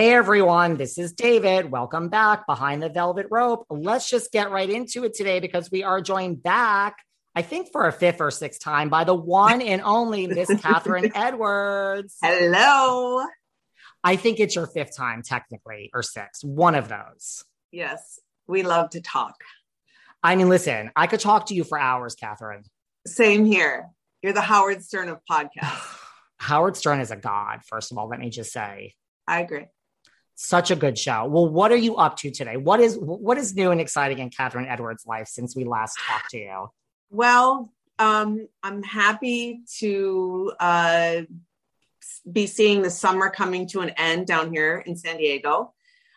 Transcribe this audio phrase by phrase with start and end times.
[0.00, 1.70] Hey everyone, this is David.
[1.70, 3.66] Welcome back behind the velvet rope.
[3.68, 6.96] Let's just get right into it today because we are joined back,
[7.34, 11.12] I think for a fifth or sixth time, by the one and only Miss Catherine
[11.14, 12.16] Edwards.
[12.22, 13.26] Hello.
[14.02, 17.44] I think it's your fifth time, technically, or sixth, one of those.
[17.70, 19.34] Yes, we love to talk.
[20.22, 22.62] I mean, listen, I could talk to you for hours, Catherine.
[23.06, 23.90] Same here.
[24.22, 25.94] You're the Howard Stern of podcasts.
[26.38, 28.94] Howard Stern is a god, first of all, let me just say.
[29.28, 29.66] I agree.
[30.42, 31.26] Such a good show.
[31.26, 32.56] Well, what are you up to today?
[32.56, 36.30] What is what is new and exciting in Catherine Edwards' life since we last talked
[36.30, 36.70] to you?
[37.10, 41.16] Well, um, I'm happy to uh,
[42.32, 45.74] be seeing the summer coming to an end down here in San Diego.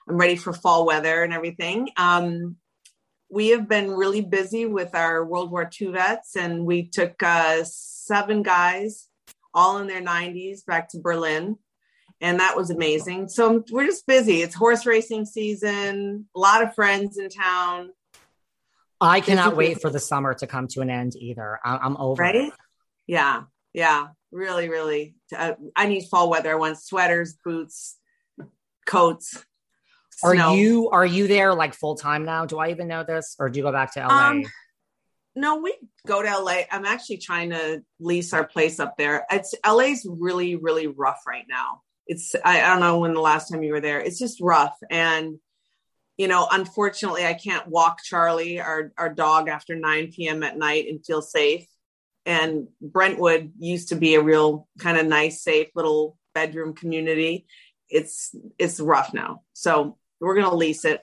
[0.07, 1.89] I'm ready for fall weather and everything.
[1.97, 2.55] Um,
[3.29, 7.65] we have been really busy with our World War II vets, and we took uh,
[7.65, 9.09] seven guys,
[9.53, 11.57] all in their 90s, back to Berlin
[12.23, 13.27] and that was amazing.
[13.27, 14.41] So we're just busy.
[14.41, 17.91] It's horse racing season, a lot of friends in town.
[19.01, 21.59] I cannot wait for the summer to come to an end either.
[21.63, 22.53] I'm over right?
[23.05, 25.15] Yeah, yeah, really, really.
[25.35, 26.51] Uh, I need fall weather.
[26.51, 27.97] I want sweaters, boots,
[28.85, 29.43] coats.
[30.23, 30.53] Are snow.
[30.53, 32.45] you are you there like full time now?
[32.45, 34.29] Do I even know this, or do you go back to LA?
[34.29, 34.43] Um,
[35.35, 35.75] no, we
[36.07, 36.61] go to LA.
[36.71, 39.25] I'm actually trying to lease our place up there.
[39.29, 43.49] It's LA's really, really rough right now it's I, I don't know when the last
[43.49, 43.99] time you were there.
[43.99, 44.75] It's just rough.
[44.89, 45.39] And
[46.17, 50.43] you know, unfortunately I can't walk Charlie, our our dog after 9 p.m.
[50.43, 51.65] at night and feel safe.
[52.25, 57.45] And Brentwood used to be a real kind of nice, safe little bedroom community.
[57.89, 59.41] It's it's rough now.
[59.53, 61.01] So we're gonna lease it.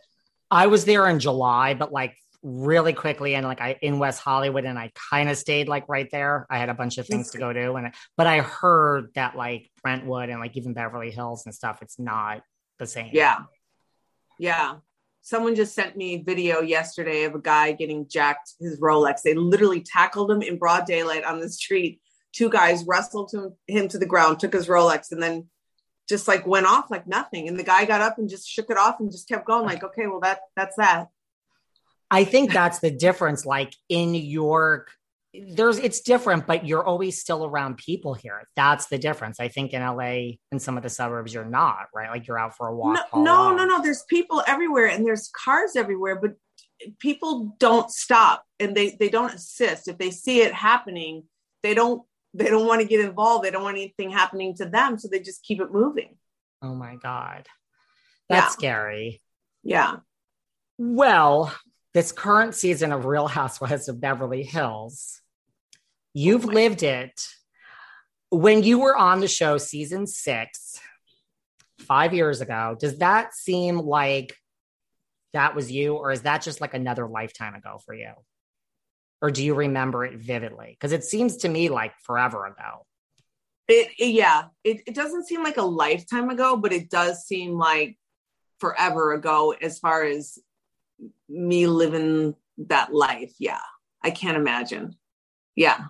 [0.50, 4.64] I was there in July, but like really quickly and like I in West Hollywood
[4.64, 6.46] and I kind of stayed like right there.
[6.48, 9.70] I had a bunch of things to go to and but I heard that like
[9.82, 12.42] Brentwood and like even Beverly Hills and stuff it's not
[12.78, 13.10] the same.
[13.12, 13.40] Yeah.
[14.38, 14.76] Yeah.
[15.22, 19.20] Someone just sent me video yesterday of a guy getting jacked his Rolex.
[19.22, 22.00] They literally tackled him in broad daylight on the street.
[22.32, 25.48] Two guys wrestled him, him to the ground, took his Rolex, and then
[26.08, 27.48] just like went off like nothing.
[27.48, 29.84] And the guy got up and just shook it off and just kept going, like,
[29.84, 31.08] okay, well, that that's that.
[32.10, 33.46] I think that's the difference.
[33.46, 34.90] Like in New York,
[35.32, 38.42] there's it's different, but you're always still around people here.
[38.56, 39.38] That's the difference.
[39.38, 42.10] I think in LA in some of the suburbs, you're not, right?
[42.10, 42.98] Like you're out for a walk.
[43.14, 43.82] No, no, no, no.
[43.82, 46.32] There's people everywhere and there's cars everywhere, but
[46.98, 49.86] people don't stop and they they don't assist.
[49.86, 51.24] If they see it happening,
[51.62, 52.02] they don't
[52.34, 53.44] they don't want to get involved.
[53.44, 54.98] They don't want anything happening to them.
[54.98, 56.16] So they just keep it moving.
[56.60, 57.46] Oh my God.
[58.28, 58.58] That's Yeah.
[58.58, 59.22] scary.
[59.62, 59.96] Yeah.
[60.78, 61.54] Well,
[61.94, 65.20] this current season of Real Housewives of Beverly Hills,
[66.14, 67.20] you've my- lived it.
[68.30, 70.78] When you were on the show, season six,
[71.80, 74.36] five years ago, does that seem like
[75.32, 78.12] that was you, or is that just like another lifetime ago for you?
[79.22, 80.76] or do you remember it vividly?
[80.78, 82.86] Because it seems to me like forever ago.
[83.68, 87.56] It, it yeah, it, it doesn't seem like a lifetime ago, but it does seem
[87.56, 87.98] like
[88.58, 90.38] forever ago as far as
[91.28, 93.32] me living that life.
[93.38, 93.60] Yeah,
[94.02, 94.96] I can't imagine.
[95.54, 95.86] Yeah.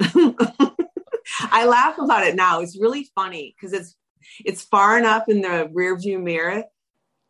[0.00, 2.60] I laugh about it now.
[2.60, 3.96] It's really funny because it's
[4.44, 6.64] it's far enough in the rear view mirror.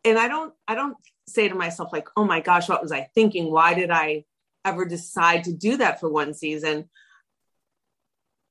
[0.05, 0.96] And I don't I don't
[1.26, 3.50] say to myself like, "Oh my gosh, what was I thinking?
[3.50, 4.25] Why did I
[4.64, 6.88] ever decide to do that for one season?"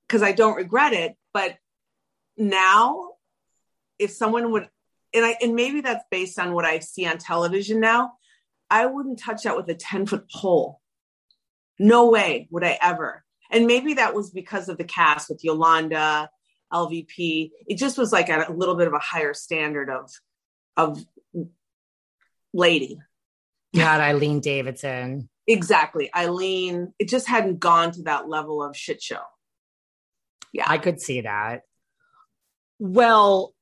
[0.09, 1.57] Cuz I don't regret it, but
[2.37, 3.11] now
[3.99, 4.69] if someone would
[5.13, 8.13] and I and maybe that's based on what I see on television now,
[8.69, 10.81] I wouldn't touch that with a 10 foot pole.
[11.79, 13.23] No way would I ever.
[13.49, 16.29] And maybe that was because of the cast with Yolanda,
[16.73, 17.51] LVP.
[17.67, 20.11] It just was like a, a little bit of a higher standard of
[20.75, 21.03] of
[22.53, 22.99] lady.
[23.75, 25.29] God, Eileen Davidson.
[25.47, 26.09] Exactly.
[26.15, 29.21] Eileen, it just hadn't gone to that level of shit show.
[30.51, 30.65] Yeah.
[30.67, 31.61] I could see that.
[32.79, 33.53] Well,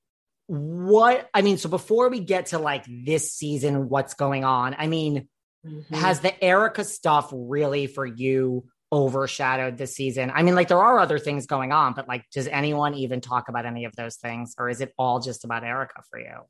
[0.48, 4.76] what I mean, so before we get to like this season, what's going on?
[4.78, 5.28] I mean,
[5.66, 5.96] mm-hmm.
[5.96, 10.32] has the Erica stuff really for you overshadowed this season?
[10.34, 13.50] I mean, like there are other things going on, but like, does anyone even talk
[13.50, 16.42] about any of those things, or is it all just about Erica for you?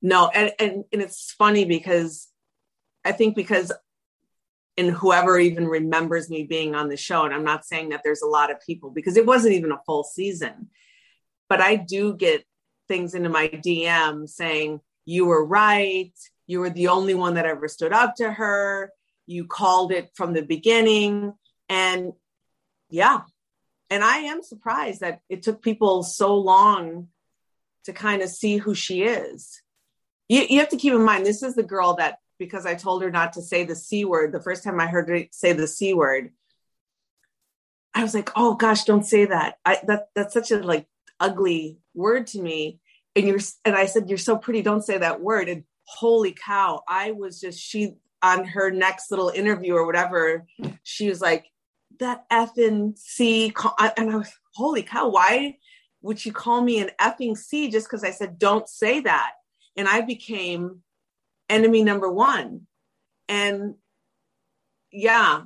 [0.00, 2.28] No, and and, and it's funny because
[3.04, 3.72] I think because
[4.76, 8.22] and whoever even remembers me being on the show, and I'm not saying that there's
[8.22, 10.68] a lot of people because it wasn't even a full season
[11.48, 12.44] but I do get
[12.88, 16.12] things into my DM saying, You were right.
[16.46, 18.90] You were the only one that ever stood up to her.
[19.26, 21.32] You called it from the beginning.
[21.68, 22.12] And
[22.90, 23.22] yeah.
[23.90, 27.08] And I am surprised that it took people so long
[27.84, 29.62] to kind of see who she is.
[30.28, 33.02] You, you have to keep in mind, this is the girl that, because I told
[33.02, 35.66] her not to say the C word, the first time I heard her say the
[35.66, 36.30] C word,
[37.94, 39.58] I was like, oh gosh, don't say that.
[39.64, 40.86] I that that's such a like
[41.24, 42.78] ugly word to me
[43.16, 45.48] and you're and i said you're so pretty don't say that word.
[45.48, 50.46] And holy cow i was just she on her next little interview or whatever
[50.82, 51.46] she was like
[52.00, 53.52] that effing c
[53.96, 55.56] and i was holy cow why
[56.02, 59.32] would you call me an effing c just because i said don't say that?
[59.76, 60.82] And i became
[61.48, 62.66] enemy number one.
[63.28, 63.74] And
[64.92, 65.42] yeah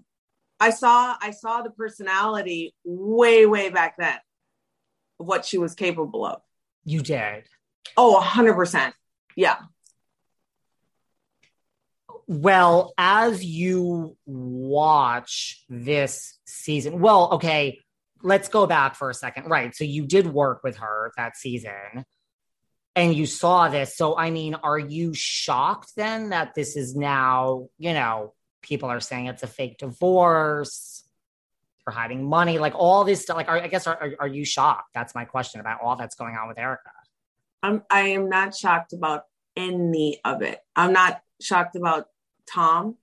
[0.61, 4.19] i saw i saw the personality way way back then
[5.19, 6.41] what she was capable of.
[6.85, 7.45] You did.
[7.97, 8.93] Oh, a 100%.
[9.37, 9.57] Yeah.
[12.27, 17.81] Well, as you watch this season, well, okay,
[18.23, 19.49] let's go back for a second.
[19.49, 19.75] Right.
[19.75, 22.05] So you did work with her that season
[22.95, 23.97] and you saw this.
[23.97, 29.01] So, I mean, are you shocked then that this is now, you know, people are
[29.01, 30.98] saying it's a fake divorce?
[31.89, 33.39] For hiding money, like all this stuff.
[33.39, 34.91] Like, are, I guess, are, are, you shocked?
[34.95, 36.91] That's my question about all that's going on with Erica.
[37.63, 39.23] I'm, I am not shocked about
[39.57, 40.61] any of it.
[40.77, 42.09] I'm not shocked about
[42.47, 42.97] Tom.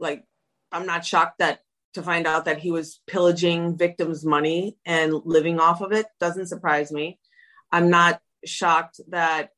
[0.00, 0.24] Like,
[0.72, 1.60] I'm not shocked that
[1.92, 6.48] to find out that he was pillaging victims' money and living off of it doesn't
[6.48, 7.20] surprise me.
[7.70, 9.50] I'm not shocked that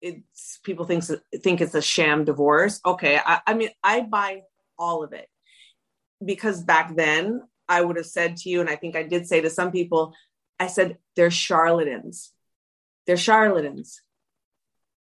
[0.00, 1.02] it's people think
[1.42, 2.80] think it's a sham divorce.
[2.86, 4.42] Okay, I, I mean I buy
[4.78, 5.28] all of it
[6.24, 9.40] because back then I would have said to you, and I think I did say
[9.40, 10.14] to some people,
[10.58, 12.32] I said, they're charlatans.
[13.06, 14.00] They're charlatans.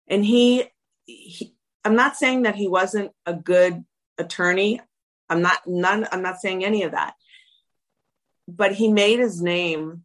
[0.09, 0.65] And he,
[1.07, 3.85] he I'm not saying that he wasn't a good
[4.19, 4.81] attorney.
[5.29, 7.15] I'm not none, I'm not saying any of that.
[8.47, 10.03] But he made his name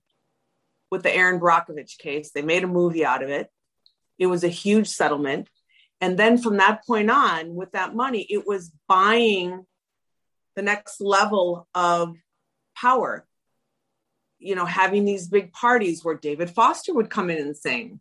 [0.92, 2.32] with the Erin Brockovich case.
[2.32, 3.50] They made a movie out of it.
[4.18, 5.50] It was a huge settlement.
[6.00, 9.66] And then from that point on, with that money, it was buying
[10.56, 12.16] the next level of
[12.76, 13.26] power.
[14.40, 18.00] You know, having these big parties where David Foster would come in and sing,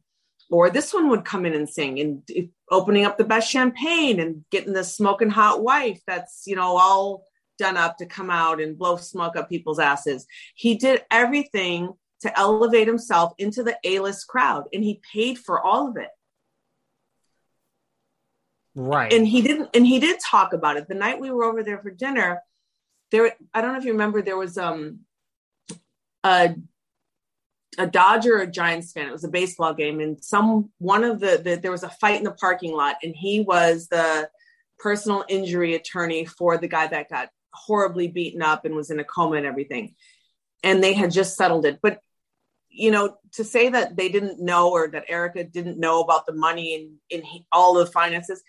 [0.50, 2.22] or this one would come in and sing, and
[2.70, 7.24] opening up the best champagne and getting the smoking hot wife that's, you know, all
[7.56, 10.26] done up to come out and blow smoke up people's asses.
[10.54, 11.92] He did everything
[12.22, 16.08] to elevate himself into the A list crowd, and he paid for all of it.
[18.74, 19.12] Right.
[19.12, 20.88] And he didn't and he did talk about it.
[20.88, 22.40] The night we were over there for dinner,
[23.10, 25.00] there I don't know if you remember there was um
[26.24, 26.54] a
[27.78, 29.08] a Dodger or a Giants fan.
[29.08, 32.18] It was a baseball game, and some one of the, the there was a fight
[32.18, 34.28] in the parking lot, and he was the
[34.78, 39.04] personal injury attorney for the guy that got horribly beaten up and was in a
[39.04, 39.94] coma and everything.
[40.62, 41.78] And they had just settled it.
[41.82, 42.00] But
[42.68, 46.32] you know, to say that they didn't know or that Erica didn't know about the
[46.32, 46.74] money
[47.10, 48.42] and in all the finances,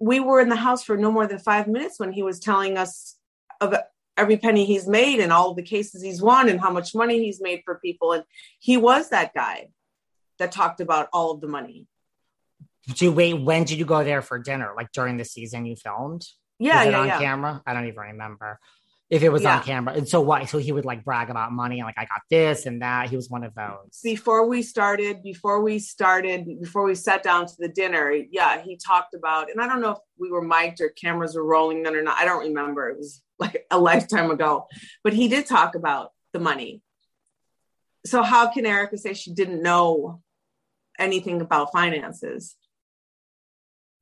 [0.00, 2.78] we were in the house for no more than five minutes when he was telling
[2.78, 3.16] us
[3.60, 3.74] of
[4.16, 7.40] every penny he's made and all the cases he's won and how much money he's
[7.40, 8.12] made for people.
[8.12, 8.24] And
[8.58, 9.68] he was that guy
[10.38, 11.86] that talked about all of the money.
[12.96, 13.34] You wait?
[13.34, 14.72] When did you go there for dinner?
[14.76, 16.26] Like during the season you filmed?
[16.58, 17.18] Yeah, yeah, on yeah.
[17.18, 17.62] camera?
[17.66, 18.58] I don't even remember
[19.08, 19.58] if it was Yeah.
[19.58, 19.94] on camera.
[19.94, 20.48] And so what?
[20.48, 23.08] So he would like brag about money and like I got this and that.
[23.08, 24.00] He was one of those.
[24.02, 28.76] Before we started, before we started, before we sat down to the dinner, yeah, he
[28.76, 31.94] talked about, and I don't know if we were mic'd or cameras were rolling then
[31.94, 32.18] or not.
[32.18, 32.88] I don't remember.
[32.88, 34.66] It was like a lifetime ago,
[35.04, 36.82] but he did talk about the money.
[38.04, 40.20] So how can Erica say she didn't know
[40.98, 42.56] anything about finances?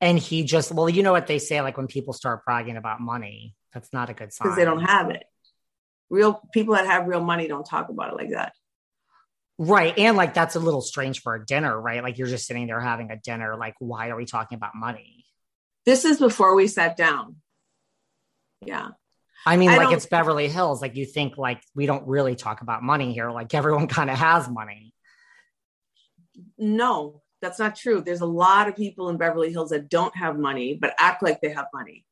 [0.01, 3.01] And he just well, you know what they say, like when people start bragging about
[3.01, 4.47] money, that's not a good sign.
[4.47, 5.25] Because they don't have it.
[6.09, 8.53] Real people that have real money don't talk about it like that.
[9.59, 9.97] Right.
[9.99, 12.03] And like that's a little strange for a dinner, right?
[12.03, 13.57] Like you're just sitting there having a dinner.
[13.57, 15.25] Like, why are we talking about money?
[15.87, 17.37] This is before we sat down.
[18.65, 18.91] Yeah.
[19.47, 20.81] I mean, I like it's Beverly Hills.
[20.81, 23.31] Like you think like we don't really talk about money here.
[23.31, 24.95] Like everyone kind of has money.
[26.59, 28.01] No, that's not true.
[28.01, 31.41] There's a lot of people in Beverly Hills that don't have money but act like
[31.41, 32.05] they have money.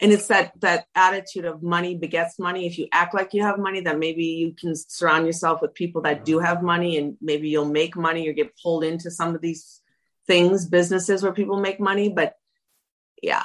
[0.00, 2.66] And it's that that attitude of money begets money.
[2.66, 6.02] If you act like you have money, then maybe you can surround yourself with people
[6.02, 9.40] that do have money and maybe you'll make money or get pulled into some of
[9.40, 9.80] these
[10.26, 12.08] things, businesses where people make money.
[12.08, 12.34] But
[13.22, 13.44] yeah,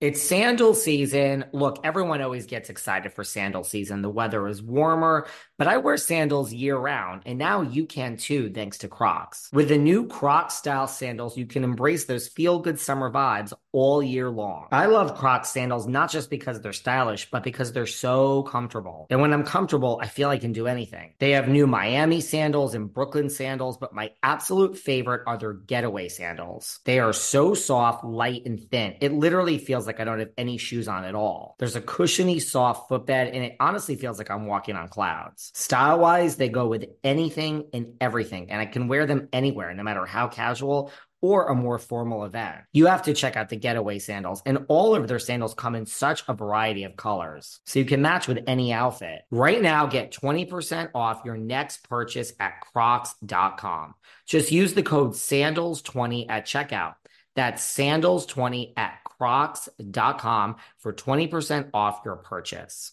[0.00, 1.44] It's sandal season.
[1.52, 4.02] Look, everyone always gets excited for sandal season.
[4.02, 5.28] The weather is warmer,
[5.62, 9.48] but I wear sandals year round, and now you can too, thanks to Crocs.
[9.52, 14.02] With the new Crocs style sandals, you can embrace those feel good summer vibes all
[14.02, 14.66] year long.
[14.72, 19.06] I love Crocs sandals not just because they're stylish, but because they're so comfortable.
[19.08, 21.14] And when I'm comfortable, I feel I can do anything.
[21.20, 26.08] They have new Miami sandals and Brooklyn sandals, but my absolute favorite are their getaway
[26.08, 26.80] sandals.
[26.84, 28.96] They are so soft, light, and thin.
[29.00, 31.54] It literally feels like I don't have any shoes on at all.
[31.60, 35.51] There's a cushiony, soft footbed, and it honestly feels like I'm walking on clouds.
[35.54, 39.82] Style wise, they go with anything and everything, and I can wear them anywhere, no
[39.82, 40.90] matter how casual
[41.20, 42.56] or a more formal event.
[42.72, 45.86] You have to check out the Getaway sandals, and all of their sandals come in
[45.86, 49.22] such a variety of colors, so you can match with any outfit.
[49.30, 53.94] Right now, get 20% off your next purchase at crocs.com.
[54.26, 56.94] Just use the code SANDALS20 at checkout.
[57.36, 62.92] That's sandals20 at crocs.com for 20% off your purchase.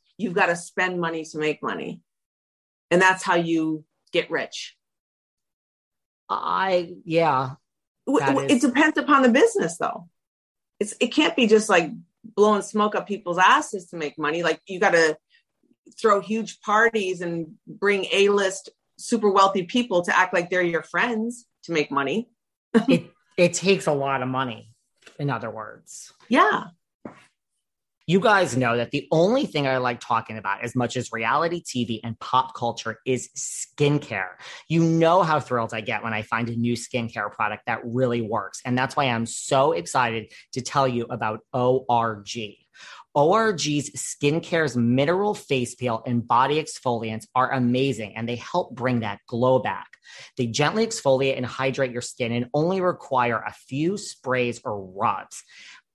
[0.21, 2.01] you've got to spend money to make money.
[2.89, 4.75] And that's how you get rich.
[6.29, 7.51] I yeah.
[8.07, 10.07] W- is- It depends upon the business, though.
[10.79, 11.91] It's it can't be just like
[12.23, 14.43] blowing smoke up people's asses to make money.
[14.43, 15.17] Like you got to
[15.99, 20.83] throw huge parties and bring A list super wealthy people to act like they're your
[20.83, 22.29] friends to make money.
[22.87, 24.73] It it takes a lot of money.
[25.19, 26.13] In other words.
[26.29, 26.65] Yeah,
[28.11, 31.63] You guys know that the only thing I like talking about as much as reality
[31.63, 34.31] TV and pop culture is skincare.
[34.67, 38.19] You know how thrilled I get when I find a new skincare product that really
[38.19, 38.59] works.
[38.65, 42.27] And that's why I'm so excited to tell you about ORG.
[43.13, 49.19] ORG's Skincare's mineral face peel and body exfoliants are amazing and they help bring that
[49.27, 49.87] glow back.
[50.37, 55.43] They gently exfoliate and hydrate your skin and only require a few sprays or rubs.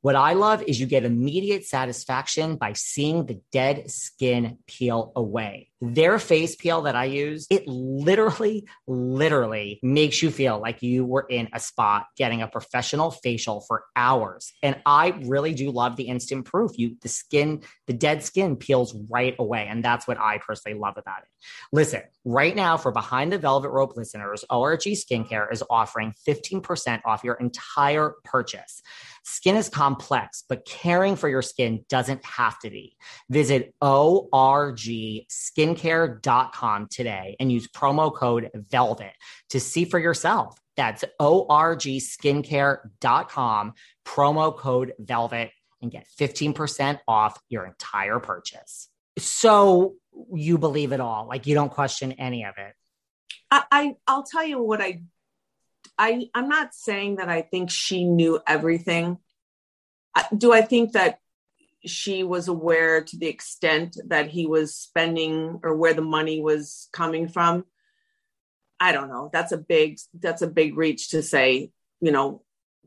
[0.07, 5.71] What I love is you get immediate satisfaction by seeing the dead skin peel away.
[5.81, 11.27] Their face peel that I use, it literally, literally makes you feel like you were
[11.29, 14.53] in a spa getting a professional facial for hours.
[14.63, 16.73] And I really do love the instant proof.
[16.79, 19.67] You, the skin, the dead skin peels right away.
[19.69, 21.29] And that's what I personally love about it.
[21.73, 27.23] Listen, right now for Behind the Velvet Rope listeners, ORG Skincare is offering 15% off
[27.23, 28.83] your entire purchase.
[29.25, 32.97] Skin is complex, but caring for your skin doesn't have to be.
[33.29, 33.75] Visit
[35.75, 39.15] orgskincare.com today and use promo code VELVET
[39.51, 40.59] to see for yourself.
[40.77, 43.73] That's orgskincare.com,
[44.05, 45.51] promo code VELVET,
[45.83, 48.89] and get 15% off your entire purchase.
[49.19, 49.97] So
[50.35, 51.27] you believe it all.
[51.27, 52.75] Like you don't question any of it.
[53.51, 55.03] I, I I'll tell you what I
[55.99, 59.19] I I'm not saying that I think she knew everything.
[60.37, 61.19] Do I think that
[61.85, 66.89] she was aware to the extent that he was spending or where the money was
[66.93, 67.65] coming from?
[68.81, 69.31] I don't know.
[69.33, 72.43] That's a big that's a big reach to say, you know,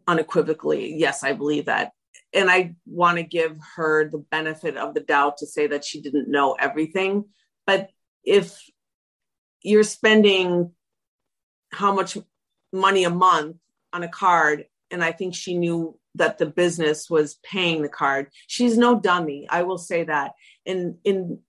[0.07, 1.91] unequivocally, yes, I believe that.
[2.33, 6.01] And I want to give her the benefit of the doubt to say that she
[6.01, 7.25] didn't know everything.
[7.65, 7.89] But
[8.23, 8.59] if
[9.61, 10.71] you're spending
[11.71, 12.17] how much
[12.71, 13.57] money a month
[13.93, 18.27] on a card and i think she knew that the business was paying the card
[18.47, 20.31] she's no dummy i will say that
[20.65, 21.39] and in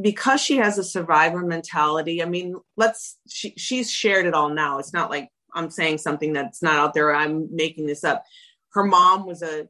[0.00, 4.78] because she has a survivor mentality i mean let's she, she's shared it all now
[4.78, 8.24] it's not like i'm saying something that's not out there i'm making this up
[8.72, 9.68] her mom was a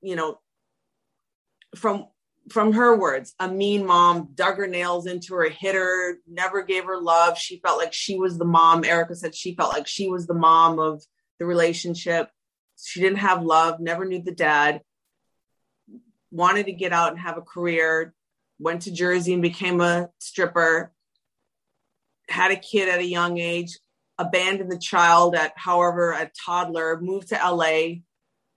[0.00, 0.38] you know
[1.76, 2.06] from
[2.50, 6.84] from her words, a mean mom, dug her nails into her, hit her, never gave
[6.84, 7.38] her love.
[7.38, 8.84] She felt like she was the mom.
[8.84, 11.02] Erica said she felt like she was the mom of
[11.38, 12.30] the relationship.
[12.82, 14.80] She didn't have love, never knew the dad,
[16.30, 18.14] wanted to get out and have a career,
[18.58, 20.92] went to Jersey and became a stripper,
[22.28, 23.78] had a kid at a young age,
[24.18, 28.02] abandoned the child at however, a toddler, moved to LA,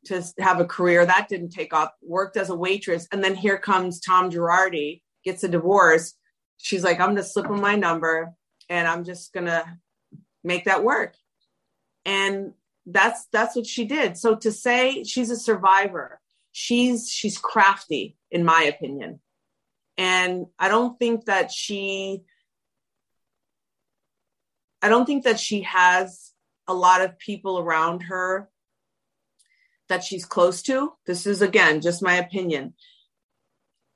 [0.06, 1.06] to have a career.
[1.06, 1.90] That didn't take off.
[2.02, 3.08] Worked as a waitress.
[3.12, 6.14] And then here comes tom girardi gets a divorce.
[6.58, 8.34] She's like i'm gonna slip him my number
[8.70, 9.80] and i'm just gonna
[10.44, 11.16] make that work.
[12.06, 12.54] And
[12.86, 16.20] that's that's what she did so to say she's a survivor
[16.52, 19.20] she's she's crafty in my opinion
[19.98, 22.22] and i don't think that she
[24.82, 26.32] i don't think that she has
[26.68, 28.50] a lot of people around her
[29.90, 30.94] that she's close to.
[31.06, 32.74] This is again just my opinion.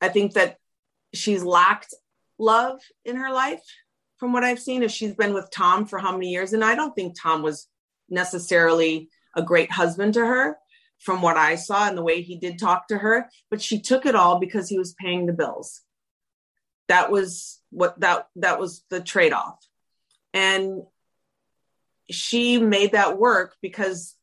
[0.02, 0.58] I think that
[1.14, 1.94] she's lacked
[2.38, 3.64] love in her life
[4.18, 4.84] from what I've seen.
[4.84, 7.68] If she's been with Tom for how many years, and I don't think Tom was
[8.10, 10.58] necessarily a great husband to her
[11.00, 14.06] from what I saw and the way he did talk to her, but she took
[14.06, 15.82] it all because he was paying the bills.
[16.88, 19.58] That was what that that was the trade-off.
[20.34, 20.84] And
[22.10, 24.16] she made that work because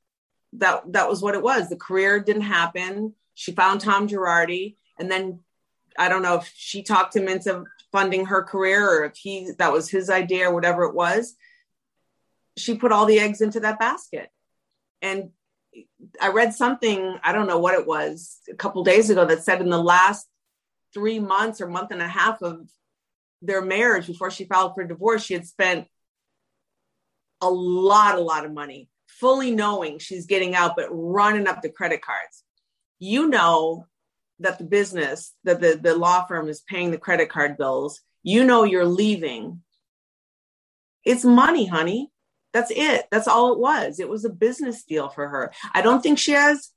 [0.54, 1.68] that that was what it was.
[1.68, 3.14] The career didn't happen.
[3.34, 5.40] She found Tom Girardi, and then
[5.98, 9.72] I don't know if she talked him into funding her career or if he that
[9.72, 11.36] was his idea or whatever it was.
[12.56, 14.30] She put all the eggs into that basket,
[15.02, 15.30] and
[16.20, 19.60] I read something I don't know what it was a couple days ago that said
[19.60, 20.26] in the last
[20.94, 22.68] three months or month and a half of
[23.42, 25.86] their marriage before she filed for divorce, she had spent
[27.42, 31.70] a lot, a lot of money fully knowing she's getting out, but running up the
[31.70, 32.44] credit cards.
[32.98, 33.86] You know
[34.40, 38.00] that the business, that the, the law firm is paying the credit card bills.
[38.22, 39.62] You know you're leaving.
[41.04, 42.10] It's money, honey.
[42.56, 43.04] That's it.
[43.10, 44.00] That's all it was.
[44.00, 45.52] It was a business deal for her.
[45.74, 46.70] I don't think she has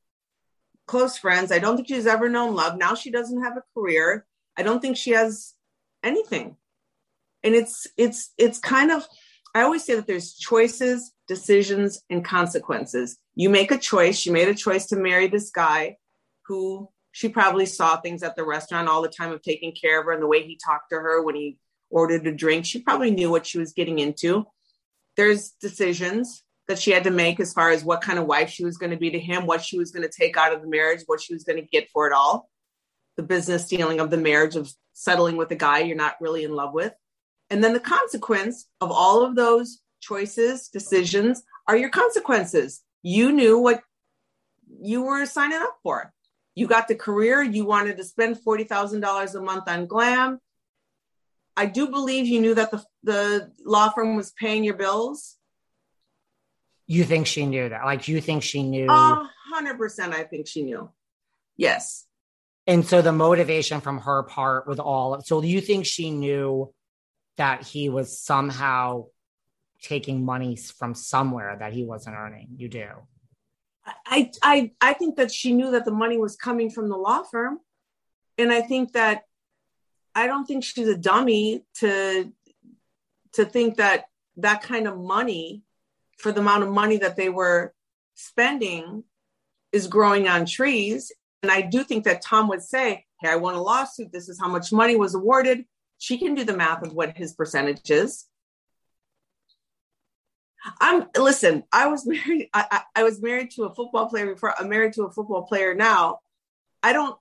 [0.87, 1.53] close friends.
[1.53, 2.77] I don't think she's ever known love.
[2.77, 4.25] Now she doesn't have a career.
[4.57, 5.53] I don't think she has
[6.03, 6.57] anything.
[7.43, 9.07] And it's it's it's kind of
[9.55, 13.17] I always say that there's choices, decisions, and consequences.
[13.35, 14.17] You make a choice.
[14.17, 15.95] She made a choice to marry this guy
[16.47, 20.07] who she probably saw things at the restaurant all the time of taking care of
[20.07, 21.57] her and the way he talked to her when he
[21.89, 22.65] ordered a drink.
[22.65, 24.45] She probably knew what she was getting into.
[25.19, 28.63] There's decisions that she had to make as far as what kind of wife she
[28.63, 30.67] was going to be to him, what she was going to take out of the
[30.69, 32.49] marriage, what she was going to get for it all.
[33.17, 36.55] The business dealing of the marriage of settling with a guy you're not really in
[36.55, 36.93] love with.
[37.49, 42.81] And then the consequence of all of those choices, decisions are your consequences.
[43.03, 43.81] You knew what
[44.81, 46.13] you were signing up for.
[46.55, 50.39] You got the career, you wanted to spend $40,000 a month on glam.
[51.59, 55.35] I do believe you knew that the, the law firm was paying your bills.
[56.87, 57.85] You think she knew that?
[57.85, 58.87] Like, you think she knew?
[58.89, 60.13] A hundred percent.
[60.13, 60.89] I think she knew.
[61.57, 62.05] Yes.
[62.65, 66.73] And so the motivation from her part with all, so do you think she knew
[67.37, 69.05] that he was somehow
[69.81, 72.49] taking money from somewhere that he wasn't earning.
[72.57, 72.87] You do.
[74.05, 77.23] I I I think that she knew that the money was coming from the law
[77.23, 77.59] firm.
[78.37, 79.23] And I think that
[80.15, 82.31] I don't think she's a dummy to
[83.33, 84.05] to think that
[84.37, 85.63] that kind of money
[86.17, 87.73] for the amount of money that they were
[88.15, 89.03] spending
[89.71, 91.11] is growing on trees.
[91.43, 94.11] And I do think that Tom would say, Hey, I won a lawsuit.
[94.11, 95.65] This is how much money was awarded
[95.99, 98.25] she can do the math of what his percentage is.
[100.81, 101.63] I'm listen.
[101.71, 102.49] I was married.
[102.53, 104.53] I, I, I was married to a football player before.
[104.57, 106.19] I'm married to a football player now.
[106.81, 107.15] I don't.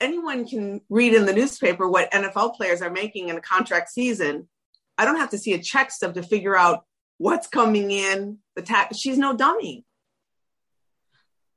[0.00, 4.48] Anyone can read in the newspaper what NFL players are making in a contract season.
[4.96, 6.84] I don't have to see a check stub to figure out
[7.18, 8.96] what's coming in, the tax.
[8.96, 9.84] She's no dummy.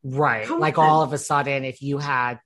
[0.04, 0.48] Right.
[0.48, 0.90] Come like on.
[0.90, 2.40] all of a sudden, if you had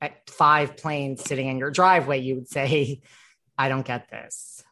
[0.00, 3.02] uh, five planes sitting in your driveway, you would say,
[3.58, 4.64] I don't get this.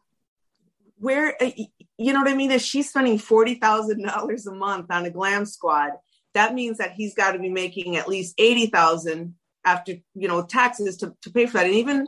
[0.97, 1.51] Where uh,
[1.99, 2.51] you know what I mean?
[2.51, 5.93] If she's spending forty thousand dollars a month on a glam squad,
[6.35, 10.45] that means that he's got to be making at least eighty thousand after you know
[10.45, 11.67] taxes to, to pay for that.
[11.67, 12.07] And even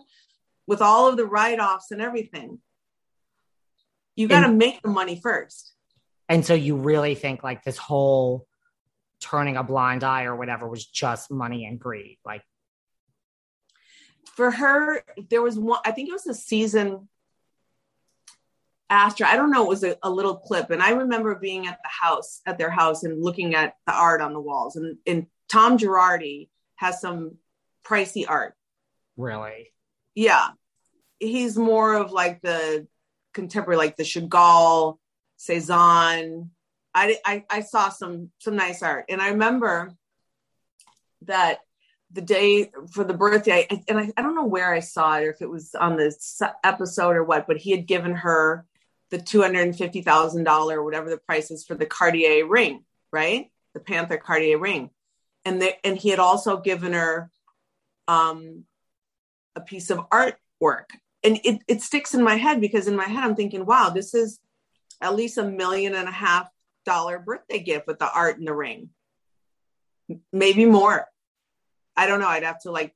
[0.67, 2.61] with all of the write-offs and everything,
[4.15, 5.75] you got to make the money first.
[6.29, 8.47] And so you really think like this whole
[9.21, 12.19] turning a blind eye or whatever was just money and greed.
[12.25, 12.43] Like,
[14.37, 17.09] for her, there was one, I think it was a season
[18.89, 20.71] after, I don't know, it was a, a little clip.
[20.71, 24.21] And I remember being at the house, at their house, and looking at the art
[24.21, 24.77] on the walls.
[24.77, 27.37] And, and Tom Girardi has some
[27.85, 28.55] pricey art.
[29.17, 29.73] really?
[30.15, 30.49] Yeah.
[31.19, 32.87] He's more of like the
[33.33, 34.99] contemporary, like the Chagall,
[35.37, 36.51] Cezanne.
[36.95, 39.07] I, I, I saw some some nice art.
[39.09, 39.93] And I remember
[41.23, 41.61] that
[42.11, 45.25] the day for the birthday, I- and I, I don't know where I saw it
[45.25, 46.15] or if it was on the
[46.63, 48.67] episode or what, but he had given her
[49.11, 53.51] the $250,000 or whatever the price is for the Cartier ring, right?
[53.75, 54.91] The Panther Cartier ring.
[55.45, 57.31] And the, and he had also given her
[58.09, 58.65] um,
[59.57, 60.87] a piece of artwork.
[61.25, 64.15] And it, it sticks in my head because in my head, I'm thinking, wow, this
[64.15, 64.41] is
[65.01, 66.49] at least a million and a half
[66.85, 68.91] dollar birthday gift with the art and the ring.
[70.33, 71.07] Maybe more.
[71.97, 72.29] I don't know.
[72.29, 72.95] I'd have to like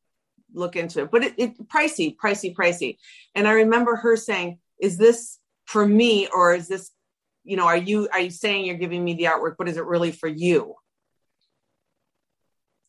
[0.53, 2.97] look into it, but it, it pricey, pricey, pricey.
[3.35, 6.91] And I remember her saying, is this for me or is this,
[7.45, 9.85] you know, are you, are you saying you're giving me the artwork, but is it
[9.85, 10.75] really for you?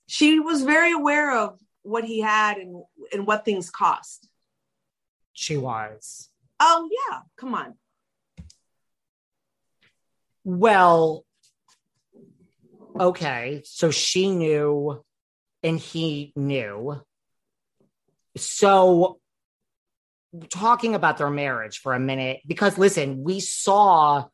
[0.08, 4.28] She was very aware of what he had and, and what things cost.
[5.34, 6.30] She was.
[6.60, 7.76] Oh yeah, come on.
[10.44, 11.26] Well,
[13.00, 13.62] okay.
[13.66, 15.04] So she knew
[15.64, 17.02] and he knew.
[18.36, 19.20] So,
[20.50, 24.26] talking about their marriage for a minute, because listen, we saw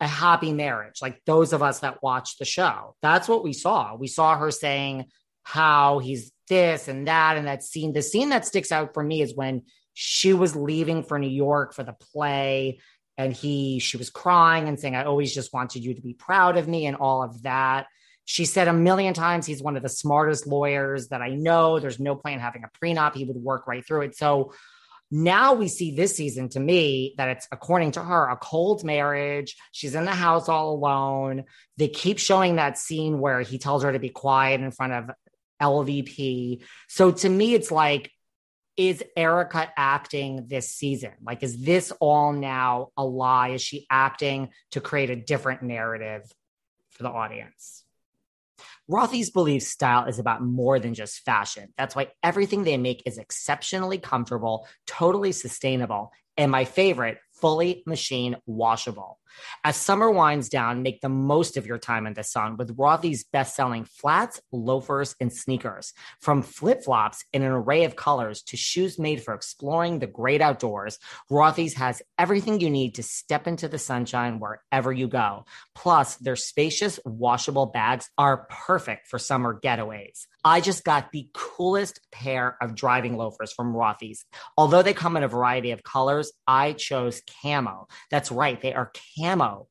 [0.00, 2.94] a happy marriage, like those of us that watched the show.
[3.02, 3.94] That's what we saw.
[3.96, 5.06] We saw her saying
[5.42, 7.94] how he's this and that, and that scene.
[7.94, 9.62] The scene that sticks out for me is when
[9.94, 12.80] she was leaving for New York for the play
[13.16, 16.56] and he she was crying and saying i always just wanted you to be proud
[16.56, 17.86] of me and all of that.
[18.24, 21.78] She said a million times he's one of the smartest lawyers that i know.
[21.78, 23.14] There's no plan having a prenup.
[23.14, 24.16] He would work right through it.
[24.16, 24.54] So
[25.10, 29.56] now we see this season to me that it's according to her a cold marriage.
[29.72, 31.44] She's in the house all alone.
[31.76, 35.10] They keep showing that scene where he tells her to be quiet in front of
[35.60, 38.10] lvp so to me it's like
[38.80, 41.12] is Erica acting this season?
[41.22, 43.48] Like, is this all now a lie?
[43.48, 46.22] Is she acting to create a different narrative
[46.88, 47.84] for the audience?
[48.90, 51.74] Rothy's believes style is about more than just fashion.
[51.76, 58.36] That's why everything they make is exceptionally comfortable, totally sustainable, and my favorite, fully machine
[58.46, 59.19] washable.
[59.64, 63.24] As summer winds down, make the most of your time in the sun with Rothy's
[63.24, 65.92] best selling flats, loafers, and sneakers.
[66.20, 70.40] From flip flops in an array of colors to shoes made for exploring the great
[70.40, 70.98] outdoors,
[71.30, 75.44] Rothy's has everything you need to step into the sunshine wherever you go.
[75.74, 80.26] Plus, their spacious washable bags are perfect for summer getaways.
[80.42, 84.24] I just got the coolest pair of driving loafers from Rothy's.
[84.56, 87.88] Although they come in a variety of colors, I chose camo.
[88.10, 89.19] That's right, they are camo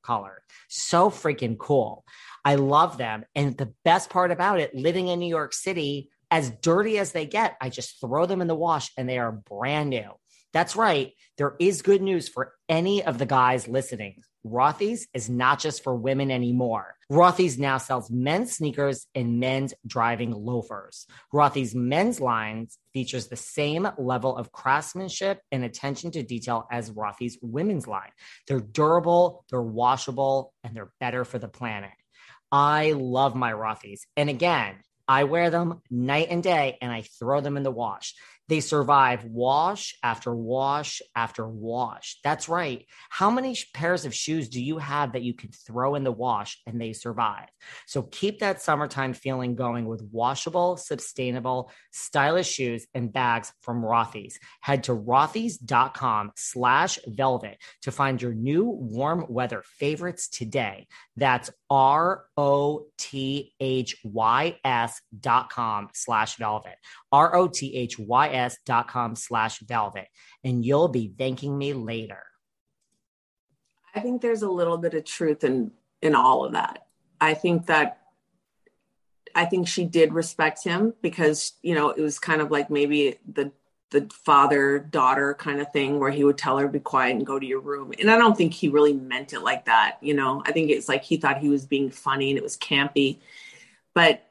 [0.01, 0.41] color.
[0.67, 2.05] So freaking cool.
[2.45, 3.25] I love them.
[3.35, 7.25] And the best part about it, living in New York City, as dirty as they
[7.25, 10.11] get, I just throw them in the wash and they are brand new.
[10.53, 11.13] That's right.
[11.37, 14.21] There is good news for any of the guys listening.
[14.45, 16.95] Rothy's is not just for women anymore.
[17.11, 21.07] Rothy's now sells men's sneakers and men's driving loafers.
[21.33, 27.37] Rothy's men's lines features the same level of craftsmanship and attention to detail as Rothy's
[27.41, 28.11] women's line.
[28.47, 31.91] They're durable, they're washable, and they're better for the planet.
[32.51, 34.05] I love my Rothy's.
[34.15, 34.75] And again,
[35.07, 38.13] I wear them night and day and I throw them in the wash.
[38.49, 42.17] They survive wash after wash after wash.
[42.23, 42.83] That's right.
[43.11, 46.59] How many pairs of shoes do you have that you can throw in the wash
[46.65, 47.47] and they survive?
[47.85, 54.39] So keep that summertime feeling going with washable, sustainable, stylish shoes and bags from Rothy's.
[54.61, 60.87] Head to rothys.com slash velvet to find your new warm weather favorites today.
[61.15, 66.75] That's R O T H Y S dot com slash velvet.
[67.11, 70.07] R O T H Y S dot com slash velvet.
[70.43, 72.23] And you'll be thanking me later.
[73.93, 76.87] I think there's a little bit of truth in in all of that.
[77.21, 77.99] I think that
[79.35, 83.17] I think she did respect him because you know it was kind of like maybe
[83.31, 83.51] the
[83.91, 87.39] the father daughter kind of thing where he would tell her be quiet and go
[87.39, 87.91] to your room.
[87.99, 90.43] And i don't think he really meant it like that you know?
[90.45, 93.19] I think it's like he thought he was being funny and it was campy.
[93.93, 94.23] But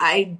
[0.00, 0.38] i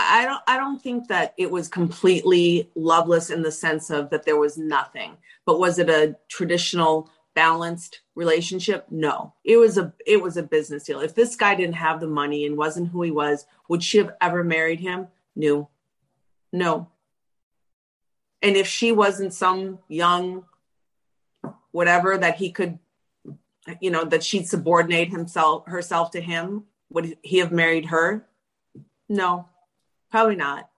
[0.00, 4.24] I don't I don't think that it was completely loveless in the sense of that
[4.24, 5.16] there was nothing.
[5.44, 8.86] But was it a traditional balanced relationship?
[8.90, 9.34] No.
[9.44, 11.00] It was a it was a business deal.
[11.00, 14.14] If this guy didn't have the money and wasn't who he was, would she have
[14.20, 15.06] ever married him?
[15.36, 15.68] No.
[16.52, 16.88] No.
[18.42, 20.44] And if she wasn't some young
[21.70, 22.78] whatever that he could
[23.80, 28.26] you know that she'd subordinate himself herself to him, would he have married her?
[29.08, 29.46] No
[30.10, 30.68] Probably not.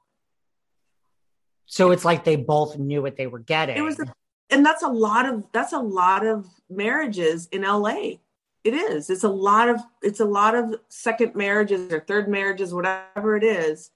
[1.67, 3.77] So it's like they both knew what they were getting.
[3.77, 4.13] It was, a,
[4.51, 8.19] and that's a lot of that's a lot of marriages in LA.
[8.63, 9.09] It is.
[9.09, 13.45] It's a lot of it's a lot of second marriages or third marriages, whatever it
[13.45, 13.91] is.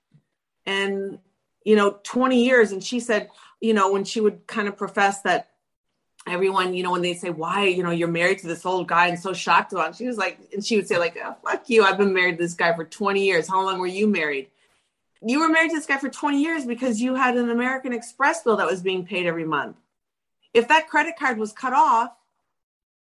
[0.67, 1.19] And
[1.65, 2.73] you know, 20 years.
[2.73, 5.49] And she said, you know, when she would kind of profess that
[6.27, 9.09] everyone, you know, when they say, why, you know, you're married to this old guy
[9.09, 11.69] and so shocked about it, she was like, and she would say, like, oh, fuck
[11.69, 11.83] you.
[11.83, 13.49] I've been married to this guy for 20 years.
[13.49, 14.49] How long were you married?
[15.27, 18.43] you were married to this guy for 20 years because you had an American Express
[18.43, 19.77] bill that was being paid every month.
[20.55, 22.11] If that credit card was cut off,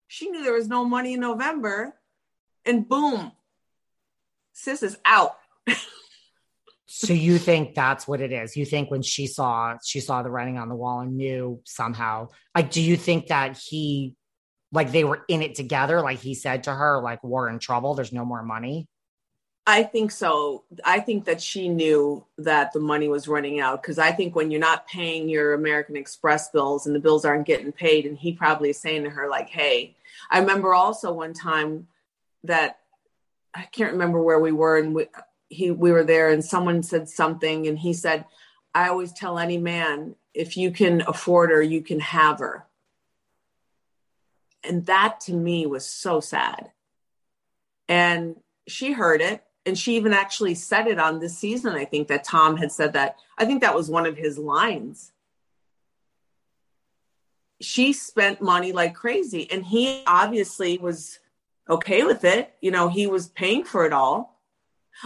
[0.09, 1.95] she knew there was no money in November,
[2.65, 3.33] and boom,
[4.55, 5.37] sis is out.
[6.87, 8.57] so you think that's what it is?
[8.57, 12.29] You think when she saw she saw the writing on the wall and knew somehow?
[12.55, 14.15] Like, do you think that he,
[14.73, 16.01] like, they were in it together?
[16.01, 17.95] Like he said to her, like, we're in trouble.
[17.95, 18.89] There's no more money.
[19.67, 20.65] I think so.
[20.85, 24.51] I think that she knew that the money was running out because I think when
[24.51, 28.33] you're not paying your American Express bills and the bills aren't getting paid, and he
[28.33, 29.97] probably is saying to her, like, hey,
[30.31, 31.87] I remember also one time
[32.45, 32.81] that
[33.55, 35.07] I can't remember where we were and we,
[35.49, 38.27] he, we were there and someone said something and he said,
[38.75, 42.67] I always tell any man, if you can afford her, you can have her.
[44.63, 46.71] And that to me was so sad.
[47.89, 51.75] And she heard it and she even actually said it on this season.
[51.75, 53.17] I think that Tom had said that.
[53.39, 55.13] I think that was one of his lines.
[57.61, 61.19] She spent money like crazy, and he obviously was
[61.69, 62.55] okay with it.
[62.61, 64.41] You know, he was paying for it all.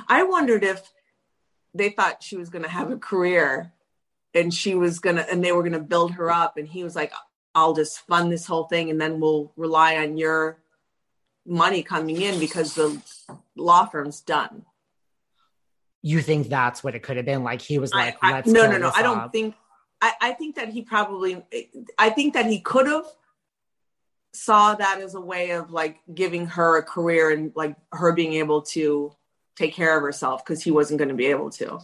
[0.08, 0.92] I wondered if
[1.74, 3.72] they thought she was going to have a career
[4.34, 6.56] and she was going to, and they were going to build her up.
[6.56, 7.12] And he was like,
[7.54, 10.58] I'll just fund this whole thing and then we'll rely on your
[11.48, 13.00] money coming in because the
[13.56, 14.64] law firm's done.
[16.02, 17.42] You think that's what it could have been?
[17.42, 18.92] Like he was like, I, I, no, no, no.
[18.94, 19.54] I don't think.
[20.00, 21.42] I, I think that he probably.
[21.98, 23.06] I think that he could have
[24.32, 28.34] saw that as a way of like giving her a career and like her being
[28.34, 29.12] able to
[29.56, 31.80] take care of herself because he wasn't going to be able to.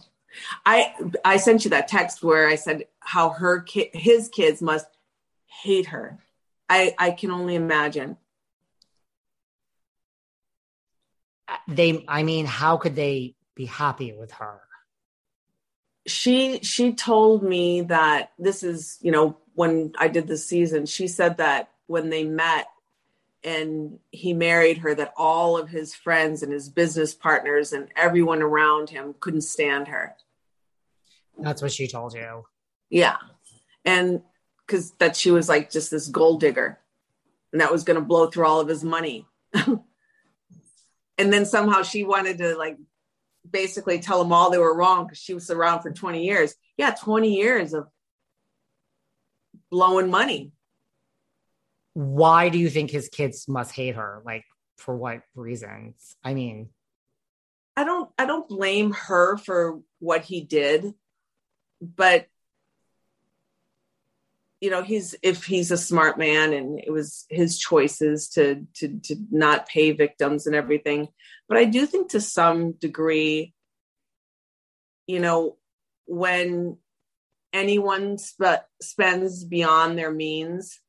[0.65, 4.87] I I sent you that text where I said how her ki- his kids must
[5.63, 6.19] hate her.
[6.69, 8.17] I I can only imagine.
[11.67, 14.59] They i mean how could they be happy with her?
[16.07, 21.07] She she told me that this is you know when i did this season she
[21.07, 22.67] said that when they met
[23.45, 28.41] and he married her that all of his friends and his business partners and everyone
[28.41, 30.15] around him couldn't stand her.
[31.37, 32.45] That's what she told you.
[32.89, 33.17] Yeah.
[33.85, 34.23] And
[34.65, 36.79] because that she was like just this gold digger.
[37.51, 39.27] And that was going to blow through all of his money
[41.17, 42.77] and then somehow she wanted to like
[43.49, 46.55] basically tell them all they were wrong because she was around for 20 years.
[46.77, 47.87] Yeah 20 years of
[49.69, 50.51] blowing money.
[51.93, 54.21] Why do you think his kids must hate her?
[54.25, 54.43] Like
[54.77, 56.15] for what reasons?
[56.23, 56.69] I mean
[57.75, 60.93] i don't i don't blame her for what he did
[61.81, 62.27] but
[64.65, 68.99] you know he's if he's a smart man and it was his choices to to
[69.03, 71.07] to not pay victims and everything.
[71.47, 73.53] But i do think to some degree
[75.05, 75.57] you know
[76.07, 76.77] when
[77.53, 80.79] anyone sp- spends beyond their means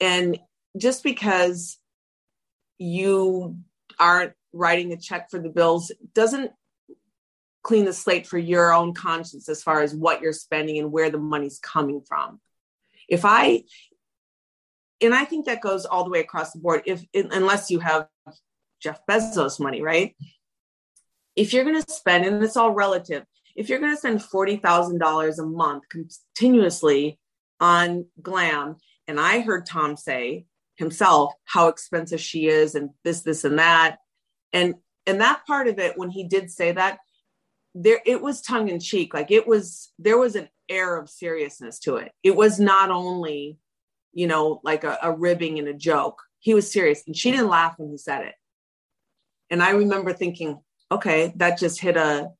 [0.00, 0.38] and
[0.78, 1.76] just because
[2.78, 3.58] you
[4.00, 6.52] aren't writing a check for the bills doesn't
[7.62, 11.10] clean the slate for your own conscience as far as what you're spending and where
[11.10, 12.40] the money's coming from
[13.08, 13.62] if I,
[15.00, 18.06] and I think that goes all the way across the board, if unless you have
[18.82, 20.14] Jeff Bezos money, right?
[21.34, 23.24] If you're going to spend, and it's all relative,
[23.56, 27.18] if you're going to spend $40,000 a month continuously
[27.60, 28.76] on Glam,
[29.08, 33.98] and I heard Tom say himself how expensive she is and this, this, and that.
[34.52, 34.74] And
[35.06, 36.98] and that part of it, when he did say that,
[37.74, 39.14] there it was tongue in cheek.
[39.14, 42.12] Like it was there was an air of seriousness to it.
[42.22, 43.58] It was not only,
[44.12, 46.22] you know, like a, a ribbing and a joke.
[46.40, 47.02] He was serious.
[47.06, 48.34] And she didn't laugh when he said it.
[49.50, 52.30] And I remember thinking, okay, that just hit a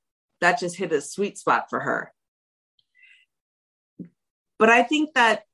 [0.41, 2.13] that just hit a sweet spot for her.
[4.59, 5.45] But I think that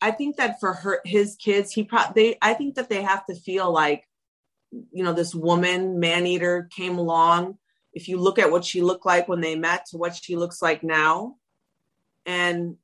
[0.00, 3.34] I think that for her his kids, he probably I think that they have to
[3.34, 4.04] feel like,
[4.92, 7.58] you know, this woman, man eater, came along.
[7.92, 10.60] If you look at what she looked like when they met to what she looks
[10.60, 11.36] like now,
[12.26, 12.76] and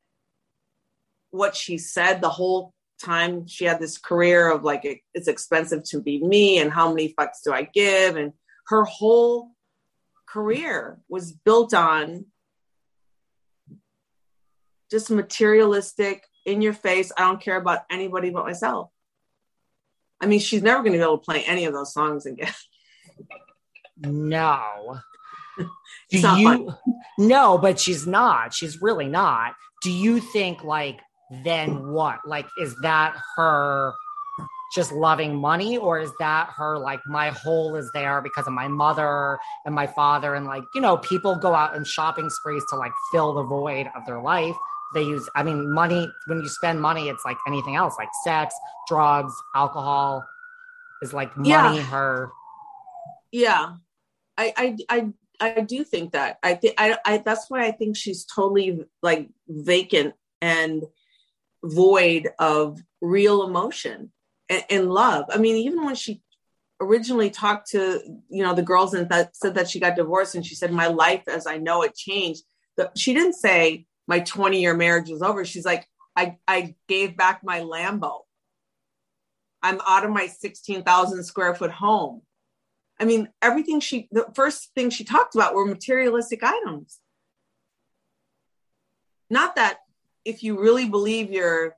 [1.31, 6.03] what she said the whole time she had this career of like it's expensive to
[6.03, 8.35] be me and how many fucks do I give and
[8.67, 9.53] her whole
[10.27, 12.27] career was built on
[14.91, 17.13] just materialistic, in your face.
[17.17, 18.91] I don't care about anybody but myself.
[20.21, 22.53] I mean, she's never going to be able to play any of those songs again.
[23.99, 24.99] no.
[26.11, 26.23] Do you?
[26.23, 26.77] Fun.
[27.19, 28.55] No, but she's not.
[28.55, 29.55] She's really not.
[29.83, 31.01] Do you think like
[31.45, 32.19] then what?
[32.27, 33.95] Like, is that her
[34.73, 38.69] just loving money or is that her like my hole is there because of my
[38.69, 42.77] mother and my father and like you know people go out in shopping sprees to
[42.77, 44.55] like fill the void of their life
[44.95, 48.55] they use i mean money when you spend money it's like anything else like sex
[48.89, 50.25] drugs alcohol
[51.01, 51.83] is like money yeah.
[51.83, 52.33] her.
[53.33, 53.75] Yeah.
[54.37, 55.09] I, I i
[55.41, 56.39] i do think that.
[56.43, 60.85] I think I, I that's why i think she's totally like vacant and
[61.63, 64.13] void of real emotion
[64.49, 65.27] and, and love.
[65.31, 66.23] I mean even when she
[66.81, 70.47] originally talked to you know the girls and that said that she got divorced and
[70.47, 72.43] she said my life as i know it changed
[72.79, 75.45] the, she didn't say my 20 year marriage was over.
[75.45, 78.23] She's like, I, I gave back my Lambo.
[79.63, 82.23] I'm out of my 16,000 square foot home.
[82.99, 86.99] I mean, everything she, the first thing she talked about were materialistic items.
[89.31, 89.79] Not that
[90.25, 91.77] if you really believe your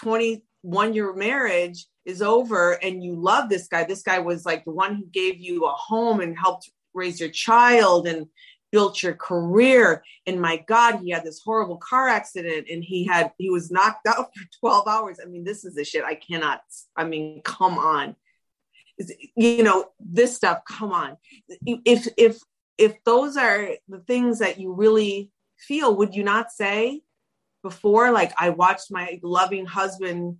[0.00, 4.72] 21 year marriage is over and you love this guy, this guy was like the
[4.72, 8.26] one who gave you a home and helped raise your child and
[8.74, 10.02] built your career.
[10.26, 14.04] And my God, he had this horrible car accident and he had, he was knocked
[14.08, 15.20] out for 12 hours.
[15.22, 16.60] I mean, this is the shit I cannot,
[16.96, 18.16] I mean, come on.
[19.36, 21.16] You know, this stuff, come on.
[21.64, 22.38] If, if,
[22.76, 27.02] if those are the things that you really feel, would you not say
[27.62, 30.38] before, like, I watched my loving husband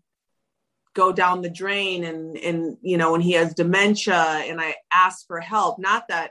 [0.95, 4.15] go down the drain and and you know when he has dementia
[4.47, 6.31] and i ask for help not that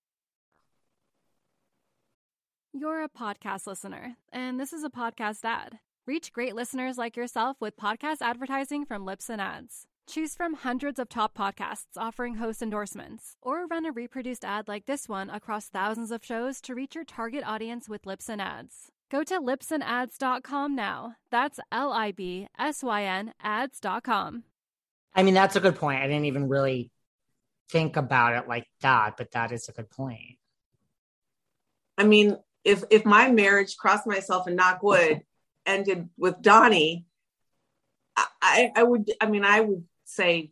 [2.73, 5.79] You're a podcast listener, and this is a podcast ad.
[6.07, 9.87] Reach great listeners like yourself with podcast advertising from Libsyn Ads.
[10.07, 14.85] Choose from hundreds of top podcasts offering host endorsements, or run a reproduced ad like
[14.85, 18.89] this one across thousands of shows to reach your target audience with Libsyn Ads.
[19.11, 21.15] Go to libsynads.com now.
[21.29, 24.43] That's L I B S Y N ads.com.
[25.13, 26.01] I mean, that's a good point.
[26.01, 26.89] I didn't even really
[27.69, 30.37] think about it like that, but that is a good point.
[31.97, 35.21] I mean, if if my marriage crossed myself and knock wood
[35.65, 37.05] ended with Donnie,
[38.41, 40.51] I, I would I mean I would say,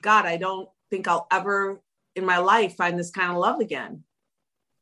[0.00, 1.80] God, I don't think I'll ever
[2.14, 4.04] in my life find this kind of love again.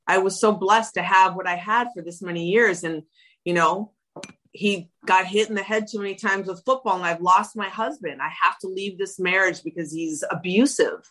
[0.07, 2.83] I was so blessed to have what I had for this many years.
[2.83, 3.05] And,
[3.45, 3.93] you know,
[4.53, 7.69] he got hit in the head too many times with football and I've lost my
[7.69, 8.21] husband.
[8.21, 11.09] I have to leave this marriage because he's abusive.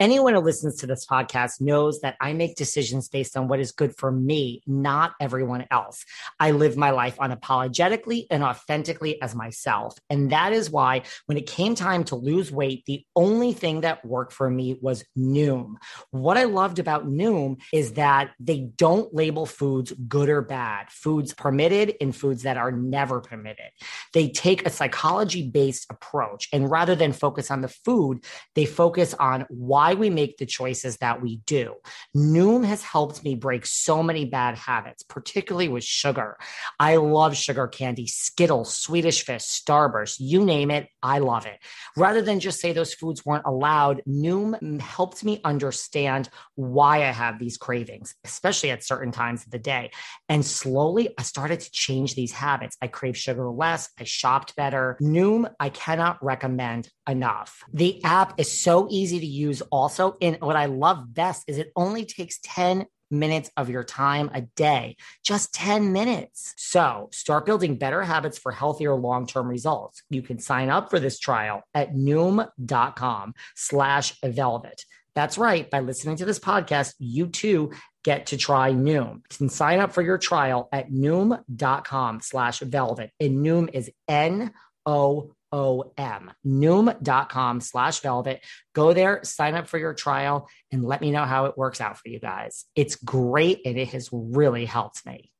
[0.00, 3.70] Anyone who listens to this podcast knows that I make decisions based on what is
[3.70, 6.06] good for me, not everyone else.
[6.38, 9.98] I live my life unapologetically and authentically as myself.
[10.08, 14.02] And that is why when it came time to lose weight, the only thing that
[14.02, 15.74] worked for me was Noom.
[16.12, 21.34] What I loved about Noom is that they don't label foods good or bad, foods
[21.34, 23.68] permitted and foods that are never permitted.
[24.14, 26.48] They take a psychology based approach.
[26.54, 28.24] And rather than focus on the food,
[28.54, 31.74] they focus on why why we make the choices that we do.
[32.16, 36.38] Noom has helped me break so many bad habits, particularly with sugar.
[36.78, 41.58] I love sugar candy, Skittles, Swedish Fish, Starburst, you name it, I love it.
[41.96, 47.40] Rather than just say those foods weren't allowed, Noom helped me understand why I have
[47.40, 49.90] these cravings, especially at certain times of the day.
[50.28, 52.76] And slowly I started to change these habits.
[52.80, 54.96] I crave sugar less, I shopped better.
[55.02, 57.64] Noom, I cannot recommend enough.
[57.72, 60.16] The app is so easy to use also.
[60.20, 64.42] in what I love best is it only takes 10 minutes of your time a
[64.42, 66.54] day, just 10 minutes.
[66.56, 70.02] So start building better habits for healthier long-term results.
[70.10, 74.84] You can sign up for this trial at noom.com slash velvet.
[75.14, 75.68] That's right.
[75.68, 77.72] By listening to this podcast, you too
[78.04, 79.16] get to try Noom.
[79.16, 83.10] You can sign up for your trial at noom.com slash velvet.
[83.20, 88.44] And Noom is N-O O-M, noom.com slash velvet.
[88.74, 91.98] Go there, sign up for your trial, and let me know how it works out
[91.98, 92.64] for you guys.
[92.74, 95.30] It's great, and it has really helped me.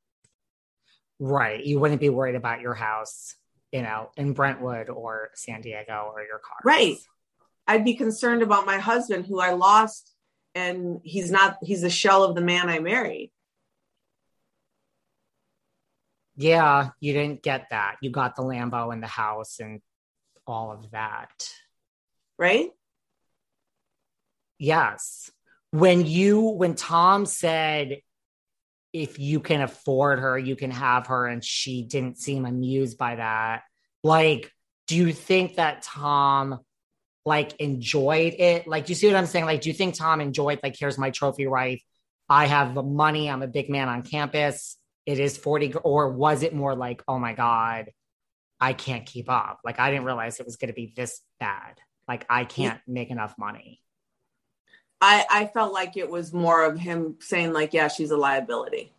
[1.18, 1.64] Right.
[1.64, 3.34] You wouldn't be worried about your house,
[3.72, 6.56] you know, in Brentwood or San Diego or your car.
[6.64, 6.96] Right.
[7.66, 10.14] I'd be concerned about my husband who I lost
[10.54, 13.30] and he's not he's a shell of the man I married.
[16.36, 17.96] Yeah, you didn't get that.
[18.00, 19.80] You got the Lambo and the house and
[20.50, 21.48] all of that.
[22.38, 22.70] Right?
[24.58, 25.30] Yes.
[25.70, 28.00] When you, when Tom said,
[28.92, 33.16] if you can afford her, you can have her, and she didn't seem amused by
[33.16, 33.62] that,
[34.02, 34.52] like,
[34.86, 36.58] do you think that Tom
[37.24, 38.66] like enjoyed it?
[38.66, 39.44] Like, do you see what I'm saying?
[39.44, 41.82] Like, do you think Tom enjoyed, like, here's my trophy wife?
[42.28, 43.30] I have the money.
[43.30, 44.76] I'm a big man on campus.
[45.06, 47.90] It is 40, or was it more like, oh my God,
[48.60, 49.60] I can't keep up.
[49.64, 51.80] Like I didn't realize it was going to be this bad.
[52.06, 53.80] Like I can't make enough money.
[55.00, 58.92] I I felt like it was more of him saying like, yeah, she's a liability.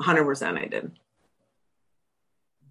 [0.00, 0.92] 100% I did.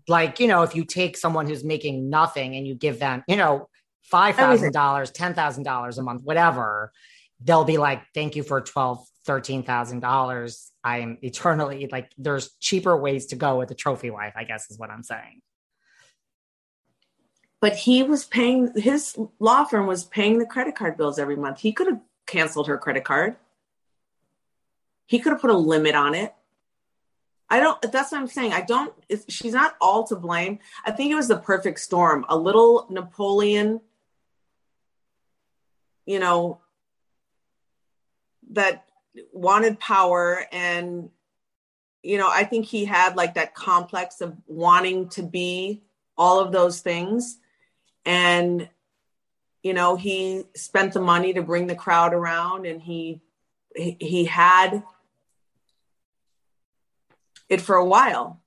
[0.07, 3.35] Like, you know, if you take someone who's making nothing and you give them, you
[3.35, 3.67] know,
[4.13, 6.91] $5,000, $10,000 a month, whatever,
[7.43, 10.69] they'll be like, thank you for 12, $13,000.
[10.83, 14.69] I am eternally like, there's cheaper ways to go with a trophy wife, I guess
[14.69, 15.41] is what I'm saying
[17.65, 21.59] but he was paying his law firm was paying the credit card bills every month.
[21.59, 23.37] He could have canceled her credit card.
[25.07, 26.31] He could have put a limit on it.
[27.49, 28.53] I don't that's what I'm saying.
[28.53, 28.93] I don't
[29.27, 30.59] she's not all to blame.
[30.85, 32.23] I think it was the perfect storm.
[32.29, 33.81] A little Napoleon
[36.05, 36.59] you know
[38.51, 38.85] that
[39.33, 41.09] wanted power and
[42.03, 45.81] you know, I think he had like that complex of wanting to be
[46.15, 47.39] all of those things
[48.05, 48.69] and
[49.63, 53.21] you know he spent the money to bring the crowd around and he
[53.75, 54.83] he had
[57.49, 58.41] it for a while.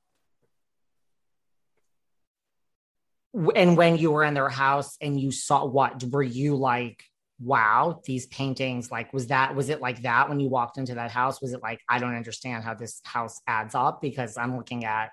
[3.54, 7.04] And when you were in their house and you saw what were you like
[7.40, 11.12] wow these paintings like was that was it like that when you walked into that
[11.12, 11.40] house?
[11.40, 15.10] Was it like i don't understand how this house adds up because i'm looking at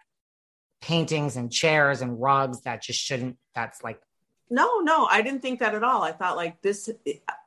[0.81, 3.99] paintings and chairs and rugs that just shouldn't that's like
[4.49, 6.03] no, no, I didn't think that at all.
[6.03, 6.89] I thought like this.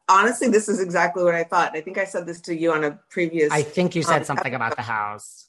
[0.08, 1.76] Honestly, this is exactly what I thought.
[1.76, 3.52] I think I said this to you on a previous.
[3.52, 5.48] I think you said um, something about the house.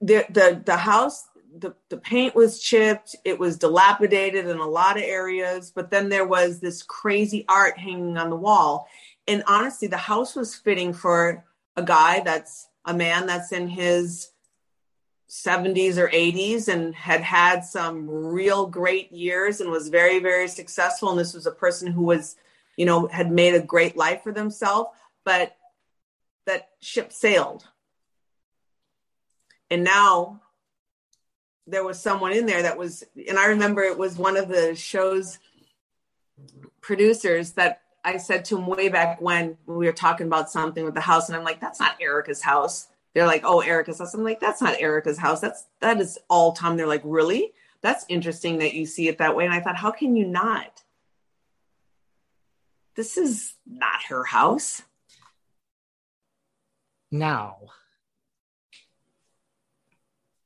[0.00, 1.26] The the the house.
[1.52, 6.08] The, the paint was chipped it was dilapidated in a lot of areas but then
[6.08, 8.86] there was this crazy art hanging on the wall
[9.26, 11.44] and honestly the house was fitting for
[11.74, 14.30] a guy that's a man that's in his
[15.30, 21.10] 70s or 80s and had had some real great years and was very very successful.
[21.10, 22.36] And this was a person who was
[22.76, 24.90] you know had made a great life for themselves
[25.24, 25.56] but
[26.46, 27.64] that ship sailed.
[29.70, 30.40] And now
[31.70, 34.74] there was someone in there that was and i remember it was one of the
[34.74, 35.38] show's
[36.80, 40.94] producers that i said to him way back when we were talking about something with
[40.94, 44.14] the house and i'm like that's not erika's house they're like, oh, Erika's house.
[44.14, 45.40] I'm like, that's not Erika's house.
[45.40, 46.76] That's that is all Tom.
[46.76, 47.52] They're like, really?
[47.82, 49.44] That's interesting that you see it that way.
[49.44, 50.82] And I thought, how can you not?
[52.94, 54.82] This is not her house.
[57.10, 57.56] No.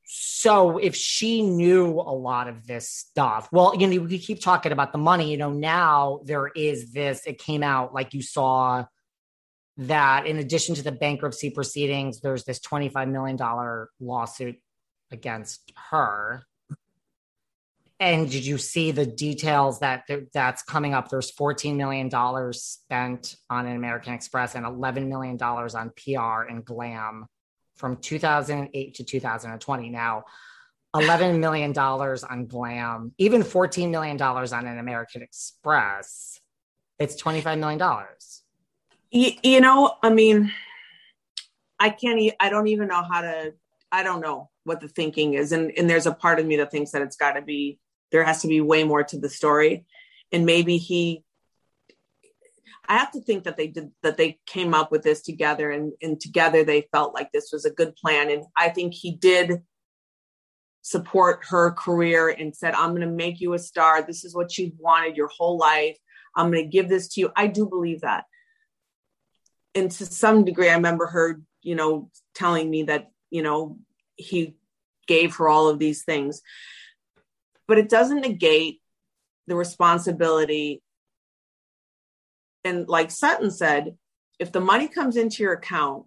[0.03, 4.71] So if she knew a lot of this stuff, well, you know, we keep talking
[4.71, 5.29] about the money.
[5.29, 7.25] You know, now there is this.
[7.25, 8.85] It came out like you saw
[9.77, 13.37] that in addition to the bankruptcy proceedings, there's this $25 million
[13.99, 14.55] lawsuit
[15.11, 16.43] against her.
[17.99, 20.03] And did you see the details that
[20.33, 21.09] that's coming up?
[21.09, 22.09] There's $14 million
[22.53, 27.25] spent on an American Express and $11 million on PR and glam
[27.77, 29.89] from 2008 to 2020.
[29.89, 30.23] Now,
[30.93, 36.39] $11 million on glam, even $14 million on an American Express.
[36.99, 37.81] It's $25 million.
[39.11, 40.51] You, you know, I mean,
[41.79, 43.53] I can't, I don't even know how to,
[43.91, 45.51] I don't know what the thinking is.
[45.51, 47.79] And, and there's a part of me that thinks that it's got to be
[48.11, 49.85] there has to be way more to the story.
[50.31, 51.23] And maybe he
[52.87, 55.93] i have to think that they did that they came up with this together and,
[56.03, 58.29] and together they felt like this was a good plan.
[58.29, 59.63] And i think he did
[60.81, 64.01] support her career and said i'm going to make you a star.
[64.01, 65.97] This is what you've wanted your whole life.
[66.35, 67.31] I'm going to give this to you.
[67.35, 68.25] I do believe that
[69.75, 73.77] and to some degree i remember her you know telling me that you know
[74.15, 74.55] he
[75.07, 76.41] gave her all of these things
[77.67, 78.81] but it doesn't negate
[79.47, 80.81] the responsibility.
[82.63, 83.97] And like Sutton said,
[84.39, 86.05] if the money comes into your account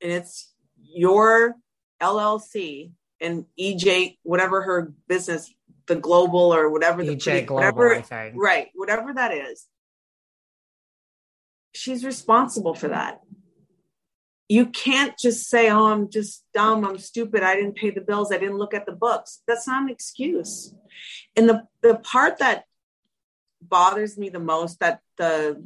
[0.00, 1.54] and it's your
[2.00, 5.52] LLC and EJ, whatever her business,
[5.86, 9.66] the global or whatever the EJ global, whatever, right, whatever that is,
[11.74, 13.20] she's responsible for that
[14.48, 18.30] you can't just say, oh, I'm just dumb, I'm stupid, I didn't pay the bills,
[18.30, 19.42] I didn't look at the books.
[19.48, 20.74] That's not an excuse.
[21.34, 22.64] And the, the part that
[23.62, 25.62] bothers me the most that the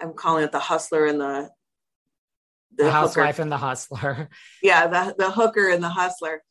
[0.00, 1.50] I'm calling it the hustler and the
[2.74, 3.42] the, the housewife hooker.
[3.42, 4.30] and the hustler.
[4.62, 6.42] Yeah, the the hooker and the hustler.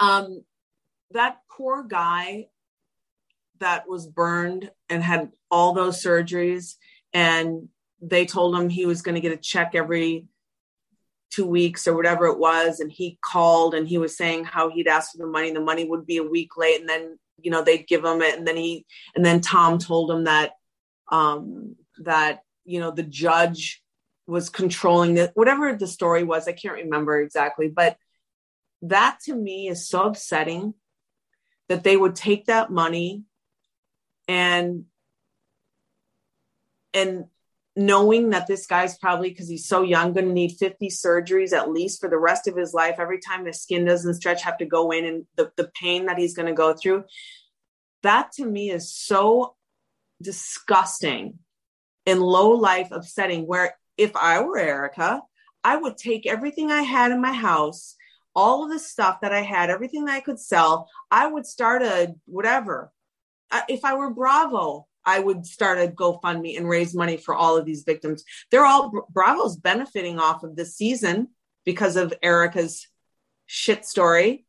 [0.00, 0.42] Um
[1.10, 2.46] that poor guy
[3.64, 6.74] that was burned and had all those surgeries
[7.14, 7.68] and
[8.02, 10.26] they told him he was going to get a check every
[11.30, 14.86] two weeks or whatever it was and he called and he was saying how he'd
[14.86, 15.50] asked for the money.
[15.50, 18.36] The money would be a week late and then you know they'd give him it
[18.38, 20.52] and then he and then tom told him that
[21.10, 23.82] um that you know the judge
[24.26, 27.96] was controlling it whatever the story was i can't remember exactly but
[28.82, 30.74] that to me is so upsetting
[31.68, 33.24] that they would take that money
[34.28, 34.84] and
[36.92, 37.26] and
[37.76, 41.70] knowing that this guy's probably because he's so young going to need 50 surgeries at
[41.70, 42.96] least for the rest of his life.
[42.98, 46.16] Every time his skin doesn't stretch have to go in and the, the pain that
[46.16, 47.04] he's going to go through.
[48.04, 49.56] That to me is so
[50.22, 51.38] disgusting
[52.06, 55.22] and low life upsetting where if i were erika
[55.62, 57.96] i would take everything i had in my house
[58.34, 61.82] all of the stuff that i had everything that i could sell i would start
[61.82, 62.90] a whatever
[63.68, 67.64] if i were bravo I would start a GoFundMe and raise money for all of
[67.64, 68.24] these victims.
[68.50, 71.28] They're all Bravo's benefiting off of this season
[71.64, 72.88] because of Erika's
[73.46, 74.46] shit story.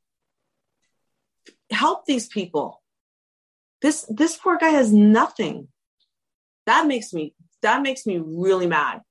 [1.71, 2.81] Help these people.
[3.81, 5.67] This this poor guy has nothing.
[6.65, 9.01] That makes me that makes me really mad.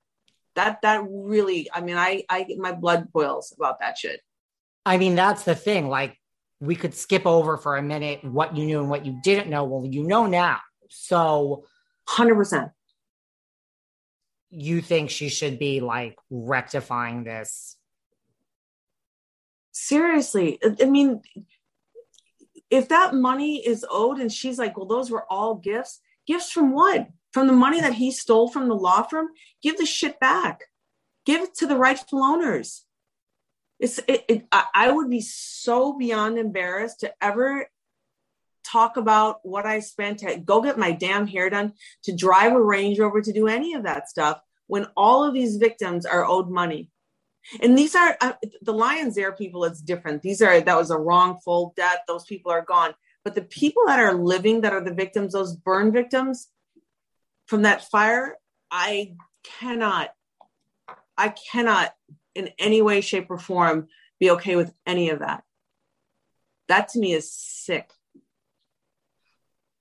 [0.55, 4.21] That that really I mean I I my blood boils about that shit.
[4.87, 6.17] I mean that's the thing like
[6.61, 9.65] we could skip over for a minute what you knew and what you didn't know.
[9.65, 10.61] Well, you know now
[10.95, 11.65] so
[12.09, 12.71] 100%.
[14.51, 17.77] You think she should be like rectifying this?
[19.73, 20.61] Seriously.
[20.81, 21.23] I mean,
[22.71, 26.73] if that money is owed and she's like, well, those were all gifts, gifts from
[26.73, 27.09] what?
[27.33, 29.29] From the money that he stole from the law firm?
[29.61, 30.61] Give the shit back.
[31.27, 32.84] Give it to the rightful owners.
[33.81, 37.69] It's, it, it, I would be so beyond embarrassed to ever
[38.65, 42.63] talk about what I spent to go get my damn hair done, to drive a
[42.63, 46.51] Range Rover, to do any of that stuff when all of these victims are owed
[46.51, 46.91] money.
[47.61, 50.23] And these are uh, the Lions Air people, it's different.
[50.23, 51.99] These are, that was a wrongful death.
[52.09, 52.95] Those people are gone.
[53.23, 56.49] But the people that are living, that are the victims, those burn victims
[57.47, 58.39] from that fire,
[58.71, 60.15] I cannot,
[61.19, 61.95] I cannot
[62.35, 63.89] in any way, shape, or form
[64.21, 65.43] be okay with any of that.
[66.69, 67.91] That to me is sick.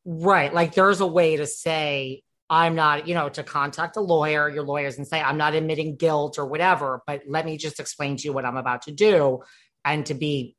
[0.06, 0.54] Right.
[0.54, 4.64] Like there's a way to say, I'm not, you know, to contact a lawyer, your
[4.64, 8.24] lawyers, and say, I'm not admitting guilt or whatever, but let me just explain to
[8.26, 9.43] you what I'm about to do.
[9.86, 10.56] And to be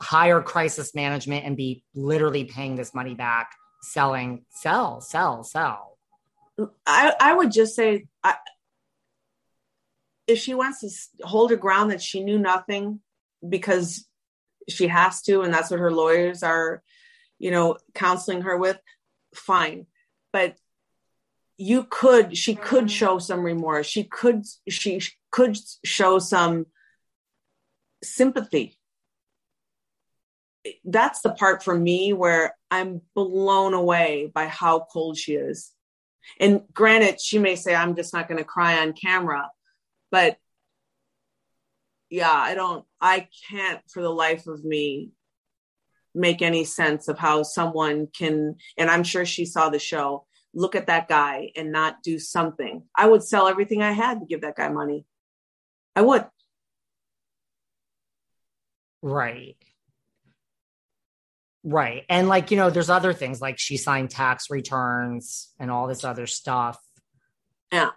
[0.00, 3.52] higher crisis management and be literally paying this money back,
[3.82, 5.98] selling, sell, sell, sell.
[6.86, 8.36] I, I would just say, I,
[10.32, 13.00] if she wants to hold her ground that she knew nothing
[13.48, 14.06] because
[14.68, 16.82] she has to, and that's what her lawyers are
[17.42, 18.78] you know, counseling her with,
[19.34, 19.86] fine.
[20.32, 20.56] But
[21.58, 22.86] you could, she could mm-hmm.
[22.86, 23.86] show some remorse.
[23.86, 25.00] She could, she
[25.32, 26.66] could show some
[28.02, 28.78] sympathy.
[30.84, 35.72] that's the part for me where I'm blown away by how cold she is.
[36.38, 39.50] And granted, she may say, I'm just not going to cry on camera,
[40.12, 40.36] but
[42.10, 45.10] yeah, I don't, I can't for the life of me
[46.14, 50.76] make any sense of how someone can, and I'm sure she saw the show, look
[50.76, 52.82] at that guy and not do something.
[52.94, 55.06] I would sell everything I had to give that guy money.
[55.96, 56.26] I would.
[59.00, 59.56] Right.
[61.64, 62.04] Right.
[62.10, 66.04] And like, you know, there's other things like she signed tax returns and all this
[66.04, 66.78] other stuff.
[67.72, 67.90] Yeah.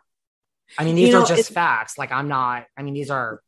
[0.78, 1.98] I mean, these You know, are just facts.
[1.98, 3.42] Like, I'm not, I mean, these are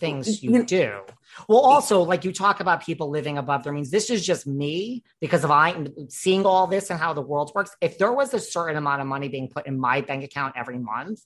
[0.00, 1.00] things you do.
[1.48, 3.90] Well, also, like you talk about people living above their means.
[3.90, 7.70] This is just me because of I seeing all this and how the world works.
[7.80, 10.78] If there was a certain amount of money being put in my bank account every
[10.78, 11.20] month,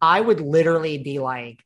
[0.00, 1.63] I would literally be like,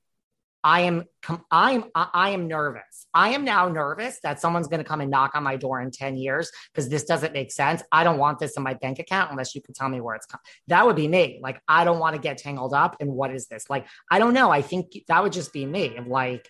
[0.65, 1.05] I am,
[1.51, 3.07] I am, I am nervous.
[3.15, 5.91] I am now nervous that someone's going to come and knock on my door in
[5.91, 7.83] 10 years because this doesn't make sense.
[7.93, 10.27] I don't want this in my bank account unless you can tell me where it's
[10.27, 10.41] come.
[10.67, 11.39] That would be me.
[11.43, 13.71] Like, I don't want to get tangled up in what is this?
[13.71, 14.51] Like, I don't know.
[14.51, 16.49] I think that would just be me like,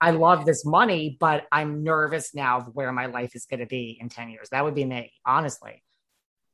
[0.00, 3.66] I love this money, but I'm nervous now of where my life is going to
[3.66, 4.50] be in 10 years.
[4.50, 5.82] That would be me, honestly.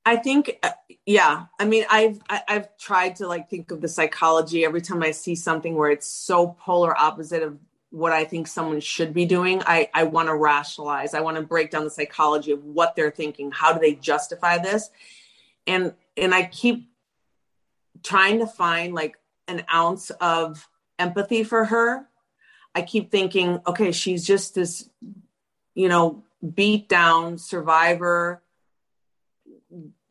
[0.04, 0.70] I think, uh,
[1.06, 1.46] yeah.
[1.58, 5.34] I mean, I've I've tried to like think of the psychology every time I see
[5.34, 7.58] something where it's so polar opposite of
[7.90, 9.62] what I think someone should be doing.
[9.64, 11.14] I I want to rationalize.
[11.14, 13.50] I want to break down the psychology of what they're thinking.
[13.52, 14.90] How do they justify this?
[15.66, 16.88] And and I keep
[18.02, 22.08] trying to find like an ounce of empathy for her.
[22.74, 24.88] I keep thinking, okay, she's just this,
[25.74, 26.24] you know,
[26.54, 28.42] beat down survivor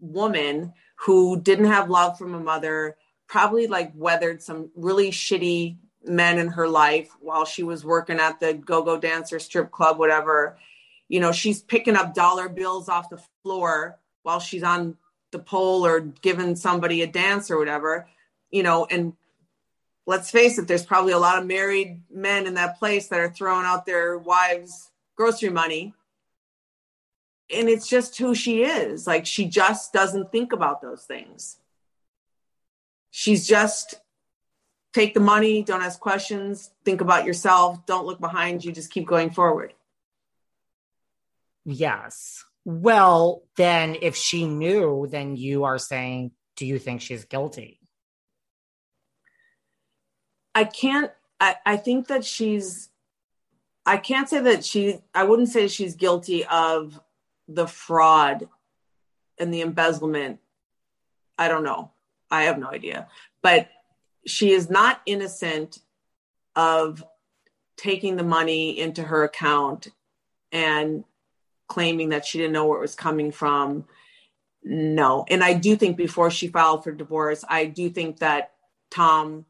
[0.01, 2.97] woman who didn't have love from a mother,
[3.27, 8.39] probably like weathered some really shitty men in her life while she was working at
[8.39, 10.57] the go-go dancer strip club whatever.
[11.07, 14.97] You know she's picking up dollar bills off the floor while she's on
[15.31, 18.07] the pole or giving somebody a dance or whatever
[18.51, 19.13] you know and
[20.05, 23.29] let's face it there's probably a lot of married men in that place that are
[23.29, 25.93] throwing out their wives grocery money
[27.53, 29.07] and it's just who she is.
[29.07, 31.57] Like she just doesn't think about those things.
[33.09, 33.95] She's just
[34.93, 39.07] take the money, don't ask questions, think about yourself, don't look behind you, just keep
[39.07, 39.73] going forward.
[41.65, 42.43] Yes.
[42.65, 47.79] Well, then if she knew, then you are saying, do you think she's guilty?
[50.53, 52.89] I can't I, I think that she's
[53.85, 56.99] I can't say that she I wouldn't say she's guilty of
[57.53, 58.47] the fraud
[59.37, 60.39] and the embezzlement.
[61.37, 61.91] I don't know.
[62.29, 63.07] I have no idea.
[63.41, 63.69] But
[64.25, 65.79] she is not innocent
[66.55, 67.03] of
[67.77, 69.87] taking the money into her account
[70.51, 71.03] and
[71.67, 73.85] claiming that she didn't know where it was coming from.
[74.63, 75.25] No.
[75.29, 78.51] And I do think before she filed for divorce, I do think that
[78.91, 79.45] Tom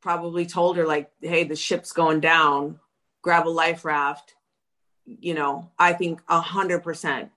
[0.00, 2.80] probably told her, like, hey, the ship's going down,
[3.22, 4.34] grab a life raft.
[5.06, 7.30] You know, I think a hundred percent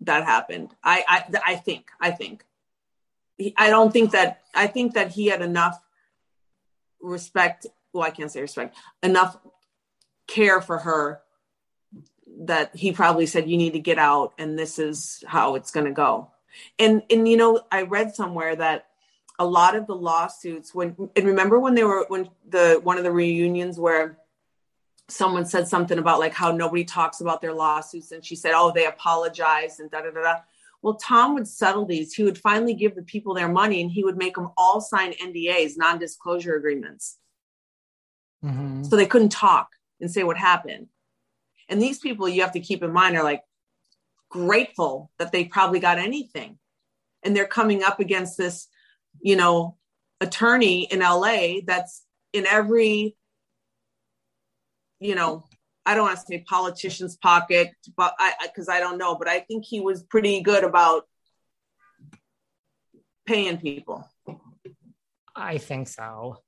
[0.00, 0.74] that happened.
[0.82, 2.44] I, I, I think, I think.
[3.56, 5.80] I don't think that I think that he had enough
[7.00, 7.66] respect.
[7.92, 9.36] Well, I can't say respect, enough
[10.26, 11.20] care for her
[12.40, 15.86] that he probably said, You need to get out, and this is how it's going
[15.86, 16.30] to go.
[16.78, 18.86] And, and, you know, I read somewhere that
[19.38, 23.02] a lot of the lawsuits when and remember when they were when the one of
[23.02, 24.16] the reunions where
[25.08, 28.72] someone said something about like how nobody talks about their lawsuits and she said oh
[28.74, 30.40] they apologized and da da da da
[30.84, 32.12] well, Tom would settle these.
[32.12, 35.14] He would finally give the people their money and he would make them all sign
[35.14, 37.16] NDAs, non disclosure agreements.
[38.44, 38.82] Mm-hmm.
[38.82, 40.88] So they couldn't talk and say what happened.
[41.70, 43.40] And these people, you have to keep in mind, are like
[44.28, 46.58] grateful that they probably got anything.
[47.22, 48.68] And they're coming up against this,
[49.22, 49.78] you know,
[50.20, 53.16] attorney in LA that's in every,
[55.04, 55.44] you know,
[55.84, 59.40] I don't want to say politician's pocket, but I because I don't know, but I
[59.40, 61.02] think he was pretty good about
[63.26, 64.08] paying people.
[65.36, 66.38] I think so.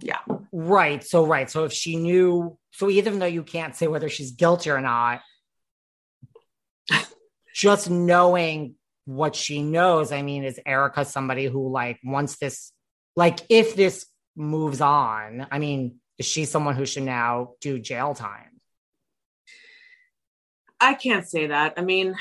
[0.00, 0.20] Yeah.
[0.50, 1.04] Right.
[1.04, 1.50] So, right.
[1.50, 5.20] So, if she knew, so even though you can't say whether she's guilty or not,
[7.54, 12.72] just knowing what she knows, I mean, is Erika somebody who, like, once this,
[13.14, 18.14] like, if this moves on, I mean, is she someone who should now do jail
[18.14, 18.60] time?
[20.80, 21.74] I can't say that.
[21.76, 22.16] I mean,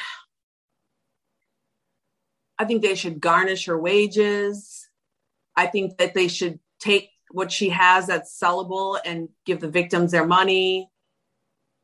[2.60, 4.88] I think they should garnish her wages.
[5.56, 10.12] I think that they should take what she has that's sellable and give the victims
[10.12, 10.89] their money.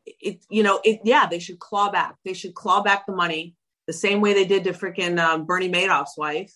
[0.05, 2.15] it, you know, it, yeah, they should claw back.
[2.23, 3.55] They should claw back the money
[3.87, 6.53] the same way they did to freaking um, Bernie Madoff's wife.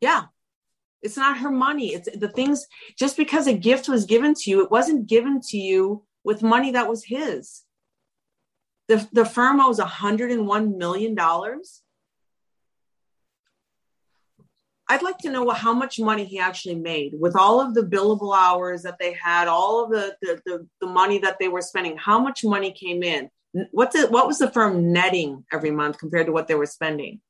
[0.00, 0.24] Yeah,
[1.06, 1.94] it's not her money.
[1.94, 2.66] It's the things,
[2.98, 6.72] just because a gift was given to you, it wasn't given to you with money
[6.72, 7.62] that was his.
[8.88, 11.16] The, the firm owes $101 million.
[14.88, 18.36] I'd like to know how much money he actually made with all of the billable
[18.36, 21.96] hours that they had, all of the, the, the, the money that they were spending.
[21.96, 23.30] How much money came in?
[23.70, 27.20] What, the, what was the firm netting every month compared to what they were spending?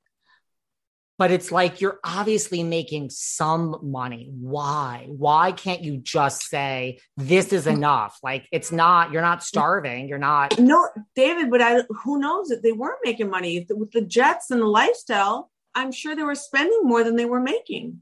[1.19, 4.31] But it's like you're obviously making some money.
[4.33, 5.07] Why?
[5.09, 7.75] Why can't you just say this is mm.
[7.75, 8.19] enough?
[8.23, 9.13] Like it's not.
[9.13, 9.45] You're not mm.
[9.45, 10.09] starving.
[10.09, 10.59] You're not.
[10.59, 11.51] No, David.
[11.51, 15.51] But I, who knows that they weren't making money with the jets and the lifestyle?
[15.75, 18.01] I'm sure they were spending more than they were making.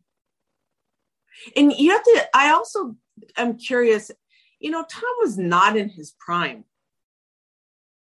[1.56, 2.28] And you have to.
[2.34, 2.96] I also
[3.36, 4.10] am curious.
[4.58, 6.64] You know, Tom was not in his prime.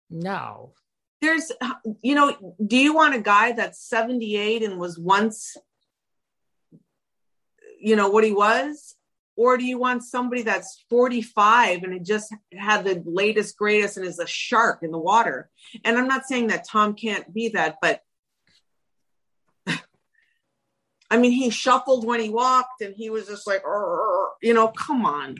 [0.10, 0.74] No,
[1.22, 1.52] there's
[2.02, 5.58] you know do you want a guy that's 78 and was once
[7.80, 8.96] you know what he was?
[9.36, 14.20] Or do you want somebody that's 45 and just had the latest greatest and is
[14.20, 15.50] a shark in the water?
[15.84, 18.02] And i'm not saying that tom can't be that but
[21.12, 23.62] i mean he shuffled when he walked and he was just like
[24.42, 25.36] you know come on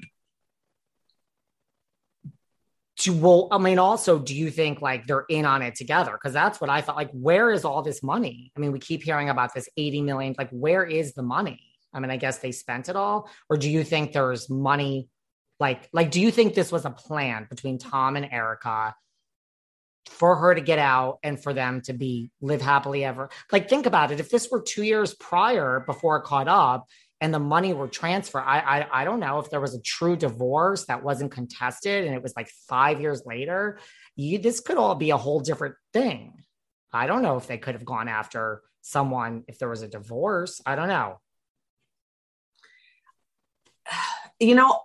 [3.08, 6.12] to well i mean also do you think like they're in on it together?
[6.12, 8.52] Because that's what i thought like where is all this money?
[8.56, 11.62] I mean we keep hearing about this 80 million like where is the money?
[11.94, 15.10] I mean i guess they spent it all or do you think there's money
[15.60, 18.94] like like do you think this was a plan between tom and Erika
[20.10, 23.30] for her to get out and for them to be live happily ever?
[23.52, 24.20] Like think about it.
[24.20, 26.88] If this were two years prior before it caught up
[27.20, 28.44] and the money were transferred.
[28.44, 32.16] I, I I don't know if there was a true divorce that wasn't contested and
[32.16, 33.80] it was like five years later.
[34.16, 36.34] You, this could all be a whole different thing.
[36.94, 40.62] I don't know if they could have gone after someone if there was a divorce.
[40.66, 41.20] I don't know.
[44.40, 44.82] You know,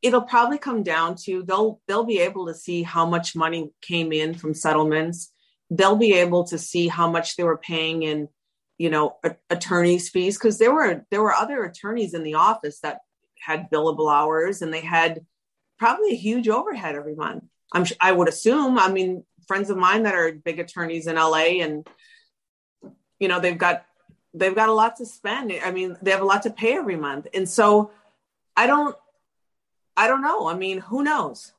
[0.00, 4.10] it'll probably come down to they'll they'll be able to see how much money came
[4.10, 5.30] in from settlements.
[5.68, 8.28] They'll be able to see how much they were paying in
[8.78, 9.16] you know
[9.50, 13.00] attorneys fees because there were there were other attorneys in the office that
[13.40, 15.24] had billable hours and they had
[15.78, 17.44] probably a huge overhead every month.
[17.72, 21.34] I'm i would assume i mean friends of mine that are big attorneys in la
[21.36, 21.86] and
[23.18, 23.84] you know they've got
[24.34, 25.52] they've got a lot to spend.
[25.52, 27.26] I mean they have a lot to pay every month.
[27.34, 27.90] And so
[28.56, 28.96] i don't
[29.96, 30.48] i don't know.
[30.48, 31.52] I mean who knows?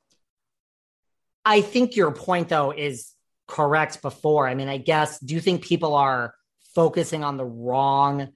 [1.46, 3.14] I think your point though is
[3.48, 4.48] correct before.
[4.48, 6.34] I mean i guess do you think people are
[6.76, 8.30] focusing on the wrong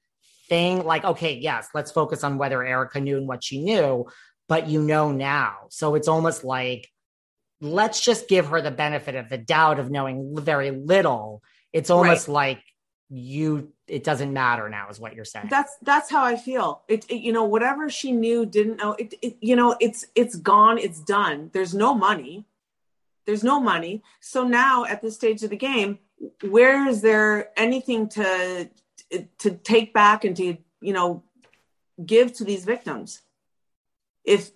[0.50, 0.84] thing.
[0.84, 4.06] Like, okay, yes, let's focus on whether Erika knew and what she knew,
[4.48, 5.68] but you know now.
[5.70, 6.90] So it's almost like,
[7.62, 11.42] let's just give her the benefit of the doubt of knowing very little.
[11.72, 12.34] It's almost right.
[12.34, 12.64] like
[13.10, 17.06] you it doesn't matter now is what you're saying that's that's how i feel it,
[17.10, 20.80] it, you know whatever she knew didn't know it, it you know it's it's gone
[20.80, 22.46] it's done there's no money
[23.26, 26.00] there's no money so now at this stage of the game
[26.41, 28.70] where is there anything to
[29.39, 31.24] to take back and to you know
[32.03, 33.22] give to these victims?
[34.24, 34.51] If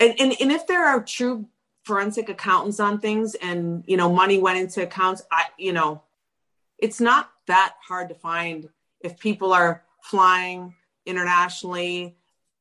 [0.00, 1.46] and, and, and if there are true
[1.84, 6.00] forensic accountants on things and you know money went into accounts i you know
[6.78, 8.68] it's not that hard to find
[9.00, 10.72] if people are flying
[11.06, 12.16] internationally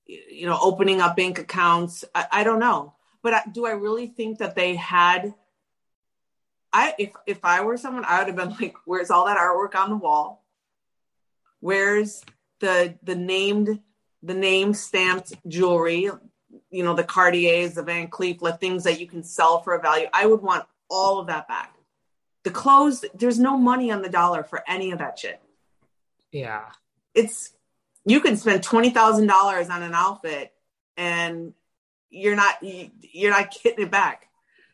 [0.05, 2.03] you know opening up bank accounts.
[2.13, 2.93] I, I don't know.
[3.23, 5.33] But do i really think that they had
[6.73, 9.75] I if if I were someone, I would have been like, "Where's all that artwork
[9.75, 10.45] on the wall?
[11.59, 12.23] Where's
[12.59, 13.79] the the named
[14.23, 16.09] the name stamped jewelry?
[16.69, 19.81] You know, the Cartiers, the Van Cleef, the things that you can sell for a
[19.81, 20.07] value.
[20.13, 21.73] I would want all of that back.
[22.43, 25.41] The clothes, there's no money on the dollar for any of that shit.
[26.31, 26.65] Yeah,
[27.13, 27.53] it's
[28.05, 30.53] you can spend twenty thousand dollars on an outfit
[30.97, 31.53] and
[32.09, 34.27] you're not you're not getting it back.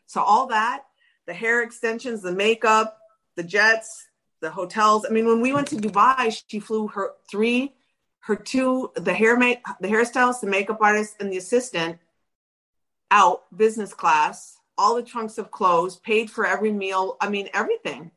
[0.06, 0.82] So all that
[1.28, 2.98] the hair extensions, the makeup,
[3.36, 4.08] the jets,
[4.40, 5.04] the hotels.
[5.04, 7.74] I mean, when we went to Dubai, she flew her three,
[8.20, 11.98] her two, the hair make, the hairstylist, the makeup artist, and the assistant
[13.10, 17.18] out business class, all the trunks of clothes, paid for every meal.
[17.20, 18.10] I mean, everything.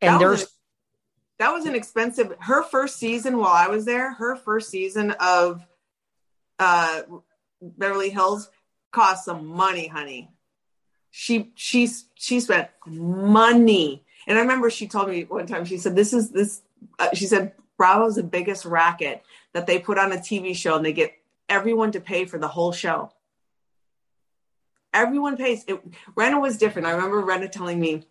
[0.00, 0.52] And that there's was
[1.40, 2.34] that was an expensive.
[2.40, 5.60] Her first season while I was there, her first season of
[6.58, 7.02] uh,
[7.60, 8.48] Beverly Hills
[8.92, 10.30] cost some money, honey
[11.12, 15.94] she she's she spent money and i remember she told me one time she said
[15.94, 16.62] this is this
[16.98, 20.84] uh, she said bravo's the biggest racket that they put on a tv show and
[20.84, 21.12] they get
[21.48, 23.12] everyone to pay for the whole show
[24.94, 25.64] Everyone pays.
[25.66, 25.80] It,
[26.14, 26.86] Rinna was different.
[26.86, 28.04] I remember Rinna telling me,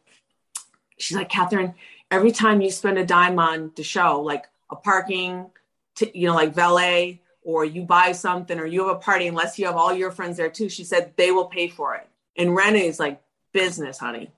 [0.98, 1.76] she's like, Catherine,
[2.10, 5.52] every time you spend a dime on the show, like a parking,
[5.96, 9.60] t- you know, like valet, or you buy something, or you have a party, unless
[9.60, 12.08] you have all your friends there too, she said they will pay for it.
[12.48, 13.22] And is like
[13.54, 14.32] business, honey.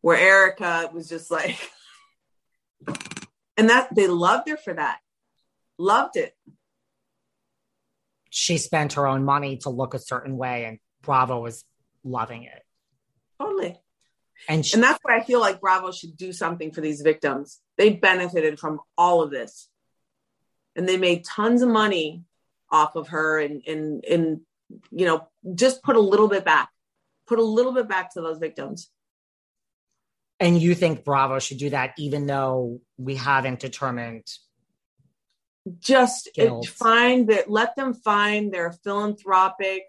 [0.00, 1.58] Where Erika was just like,
[3.56, 4.98] and that they loved her for that.
[5.78, 6.34] Loved it.
[8.30, 11.64] She spent her own money to look a certain way, and Bravo was
[12.04, 12.62] loving it.
[13.40, 13.78] Totally.
[14.48, 17.60] And, she, and that's why I feel like Bravo should do something for these victims.
[17.78, 19.68] They benefited from all of this.
[20.74, 22.24] And they made tons of money
[22.70, 24.40] off of her and and and
[24.90, 26.70] you know, just put a little bit back.
[27.26, 28.90] Put a little bit back to those victims.
[30.38, 34.26] And you think Bravo should do that even though we haven't determined
[35.80, 36.68] just Guilt.
[36.68, 39.82] find that let them find their philanthropic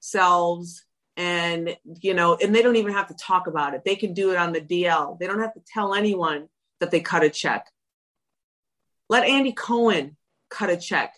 [0.00, 0.84] selves
[1.16, 3.82] and you know and they don't even have to talk about it.
[3.84, 6.48] They can do it on the dl they don't have to tell anyone
[6.80, 7.66] that they cut a check.
[9.08, 10.16] Let andy cohen
[10.48, 11.14] cut a check.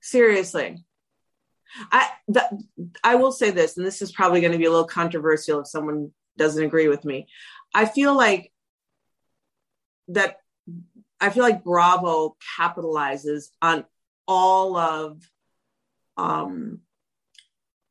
[0.00, 0.84] Seriously
[1.90, 2.52] i that,
[3.04, 5.66] i will say this and this is probably going to be a little controversial if
[5.66, 7.26] someone doesn't agree with me
[7.74, 8.52] i feel like
[10.08, 10.36] that
[11.20, 13.84] i feel like bravo capitalizes on
[14.26, 15.22] all of
[16.16, 16.80] um,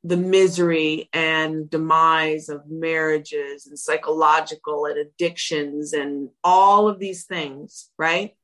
[0.04, 7.90] the misery and demise of marriages and psychological and addictions and all of these things,
[7.98, 8.36] right?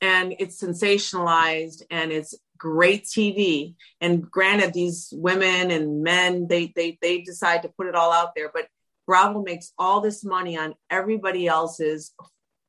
[0.00, 3.74] And it's sensationalized and it's great TV.
[4.00, 8.34] And granted, these women and men, they they they decide to put it all out
[8.34, 8.68] there, but
[9.06, 12.12] Bravo makes all this money on everybody else's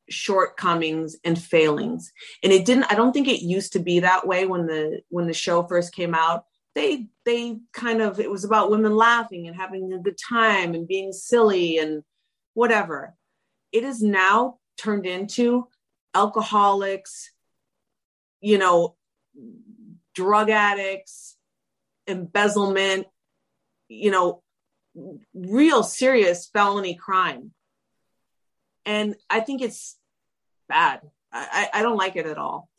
[0.09, 2.11] shortcomings and failings.
[2.43, 5.27] And it didn't i don't think it used to be that way when the when
[5.27, 6.45] the show first came out.
[6.75, 10.87] They they kind of it was about women laughing and having a good time and
[10.87, 12.03] being silly and
[12.53, 13.15] whatever.
[13.71, 15.67] It is now turned into
[16.13, 17.31] alcoholics
[18.41, 18.95] you know
[20.17, 21.37] drug addicts
[22.07, 23.05] embezzlement
[23.87, 24.41] you know
[25.33, 27.51] real serious felony crime
[28.85, 29.97] and i think it's
[30.67, 31.01] bad
[31.31, 32.69] I, I don't like it at all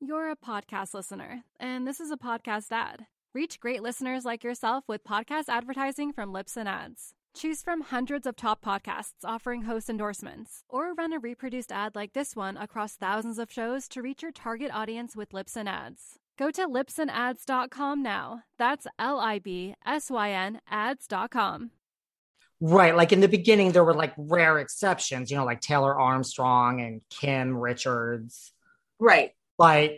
[0.00, 3.06] You're a podcast listener, and this is a podcast ad.
[3.34, 7.12] Reach great listeners like yourself with podcast advertising from Libsyn Ads.
[7.40, 12.12] Choose from hundreds of top podcasts offering host endorsements, or run a reproduced ad like
[12.12, 16.18] this one across thousands of shows to reach your target audience with Libsyn Ads.
[16.38, 18.42] Go to libsynads.com now.
[18.58, 21.70] That's L I B S Y N ads.com.
[22.60, 22.94] Right.
[22.94, 27.00] Like in the beginning, there were like rare exceptions, you know, like Taylor Armstrong and
[27.08, 28.52] Kim Richards.
[28.98, 29.92] right But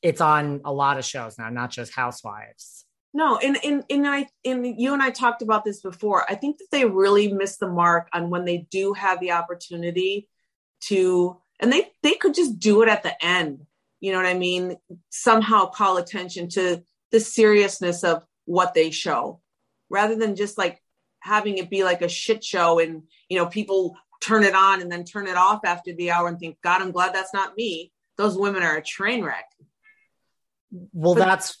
[0.00, 2.84] it's on a lot of shows now, not just Housewives.
[3.14, 6.30] No, and and and I and you and I talked about this before.
[6.30, 10.28] I think that they really miss the mark on when they do have the opportunity
[10.82, 13.66] to, and they they could just do it at the end.
[14.00, 14.76] You know what I mean?
[15.10, 19.40] Somehow call attention to the seriousness of what they show,
[19.90, 20.82] rather than just like
[21.20, 24.90] having it be like a shit show and you know people turn it on and
[24.90, 27.92] then turn it off after the hour and think, God, I'm glad that's not me.
[28.16, 29.44] Those women are a train wreck.
[30.92, 31.56] Well, But- that's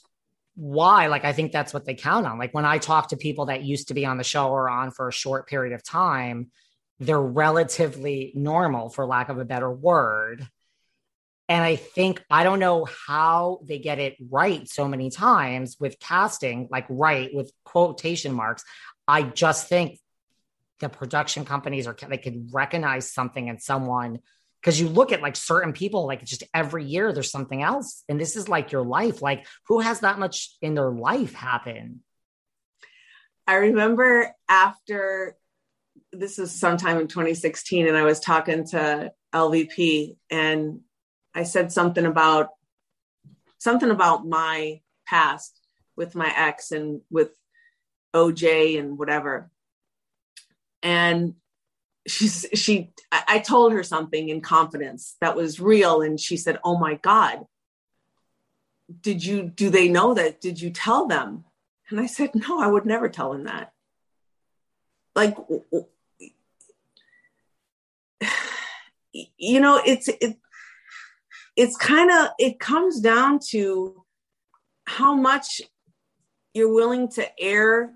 [0.54, 2.36] why, like, I think that's what they count on.
[2.36, 4.90] Like, when I talk to people that used to be on the show or on
[4.90, 6.50] for a short period of time,
[6.98, 10.48] they're relatively normal, for lack of a better word.
[11.48, 15.98] And I think, I don't know how they get it right so many times with
[15.98, 18.64] casting, like, right with quotation marks.
[19.06, 19.98] I just think
[20.80, 24.18] the production companies are, they could recognize something in someone.
[24.60, 28.02] Because you look at like certain people like just every year there's something else.
[28.08, 29.22] And this is like your life.
[29.22, 32.02] Like who has that much in their life happen?
[33.46, 35.36] I remember after
[36.12, 40.80] this was sometime in 2016, and I was talking to LVP, and
[41.34, 42.50] I said something about
[43.58, 45.60] something about my past
[45.96, 47.30] with my ex and with
[48.14, 49.50] OJ and whatever.
[50.82, 51.34] And
[52.06, 56.78] she's she I, told her something in confidence that was real, and she said, "Oh
[56.78, 57.46] my God."
[59.02, 60.40] Did you do they know that?
[60.40, 61.44] Did you tell them?
[61.90, 63.72] And I said, no, I would never tell him that.
[65.14, 65.36] Like,
[69.12, 70.36] you know, it's it,
[71.58, 74.04] it's kind of it comes down to
[74.86, 75.60] how much
[76.54, 77.92] you're willing to air.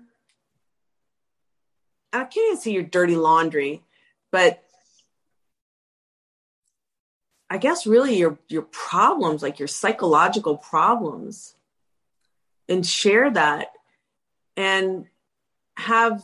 [2.11, 3.81] I can't say your dirty laundry,
[4.33, 4.61] but
[7.49, 11.55] I guess really your your problems, like your psychological problems,
[12.67, 13.69] and share that
[14.57, 15.05] and
[15.77, 16.21] have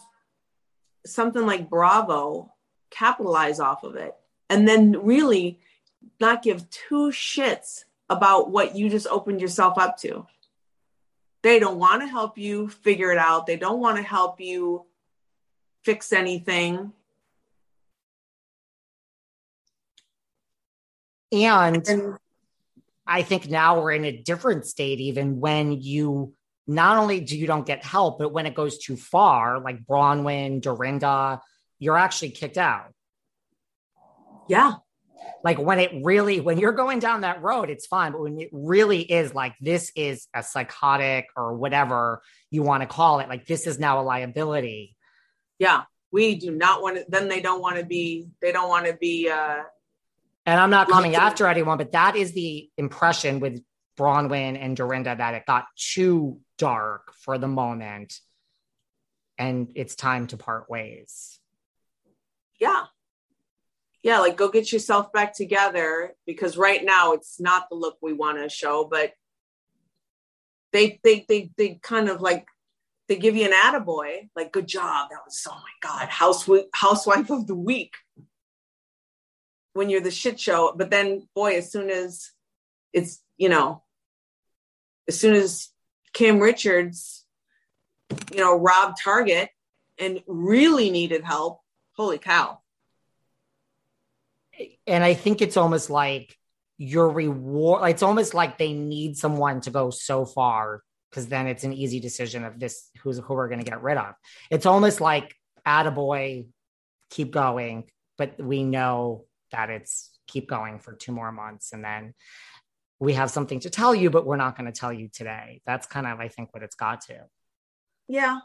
[1.05, 2.51] something like Bravo
[2.91, 4.13] capitalize off of it.
[4.49, 5.61] And then really
[6.19, 10.25] not give two shits about what you just opened yourself up to.
[11.41, 13.45] They don't want to help you figure it out.
[13.45, 14.85] They don't want to help you
[15.83, 16.91] fix anything.
[21.31, 22.17] And, and
[23.05, 26.33] I think now we're in a different state, even when you
[26.67, 30.61] not only do you don't get help, but when it goes too far, like Bronwyn,
[30.61, 31.41] Dorinda,
[31.79, 32.93] you're actually kicked out.
[34.47, 34.73] Yeah.
[35.43, 38.11] Like when it really, when you're going down that road, it's fine.
[38.11, 42.87] But when it really is like this is a psychotic or whatever you want to
[42.87, 44.95] call it, like this is now a liability.
[45.57, 45.83] Yeah.
[46.11, 48.93] We do not want to, then they don't want to be, they don't want to
[48.93, 49.59] be, uh,
[50.45, 53.61] and I'm not coming after anyone, but that is the impression with
[53.99, 58.19] Bronwyn and Dorinda that it got too dark for the moment
[59.37, 61.39] and it's time to part ways.
[62.59, 62.85] Yeah.
[64.01, 68.13] Yeah, like go get yourself back together because right now it's not the look we
[68.13, 69.13] want to show, but
[70.71, 72.47] they they they they kind of like
[73.07, 75.09] they give you an attaboy, like good job.
[75.09, 77.95] That was oh my god, housewife housewife of the week
[79.73, 80.73] when you're the shit show.
[80.75, 82.31] But then, boy, as soon as
[82.93, 83.83] it's, you know,
[85.07, 85.69] as soon as
[86.13, 87.25] Kim Richards,
[88.31, 89.49] you know, robbed Target
[89.97, 91.61] and really needed help,
[91.93, 92.59] holy cow.
[94.87, 96.35] And I think it's almost like
[96.77, 101.63] your reward, it's almost like they need someone to go so far because then it's
[101.63, 104.15] an easy decision of this who's who we're going to get rid of.
[104.49, 105.35] It's almost like
[105.67, 106.47] attaboy,
[107.09, 112.13] keep going, but we know that it's keep going for two more months and then
[112.99, 115.61] we have something to tell you but we're not going to tell you today.
[115.65, 117.25] That's kind of i think what it's got to.
[118.07, 118.39] Yeah.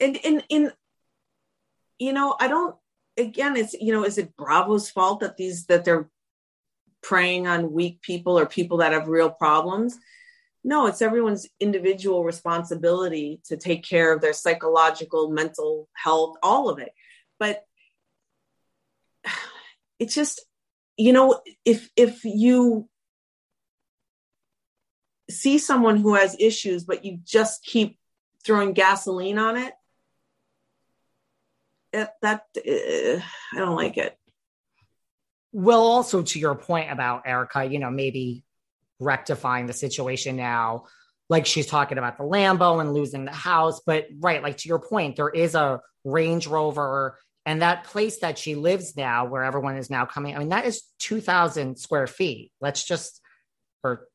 [0.00, 0.72] And in in
[1.98, 2.76] you know i don't
[3.18, 6.08] again it's you know is it bravo's fault that these that they're
[7.02, 9.98] preying on weak people or people that have real problems?
[10.64, 16.78] No it's everyone's individual responsibility to take care of their psychological mental health all of
[16.78, 16.92] it.
[17.38, 17.64] But
[19.98, 20.44] it's just
[20.96, 22.88] you know if if you
[25.30, 27.98] see someone who has issues but you just keep
[28.44, 29.74] throwing gasoline on it,
[31.92, 33.20] it that uh,
[33.54, 34.16] i don't like it
[35.52, 38.44] well also to your point about Erika, you know maybe
[39.00, 40.84] rectifying the situation now
[41.28, 44.80] like she's talking about the lambo and losing the house but right like to your
[44.80, 47.18] point there is a range rover
[47.48, 50.66] and that place that she lives now, where everyone is now coming, I mean, that
[50.66, 52.52] is 2,000 square feet.
[52.60, 53.22] Let's just,
[53.82, 54.06] or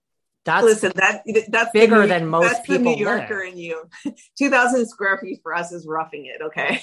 [0.46, 2.91] that's listen that that's bigger New, than most that's people.
[2.91, 3.54] The New Yorker live.
[3.54, 3.89] in you,
[4.38, 6.41] two thousand square feet for us is roughing it.
[6.41, 6.82] Okay.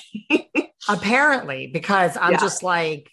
[0.89, 2.39] Apparently, because I'm yeah.
[2.39, 3.11] just like,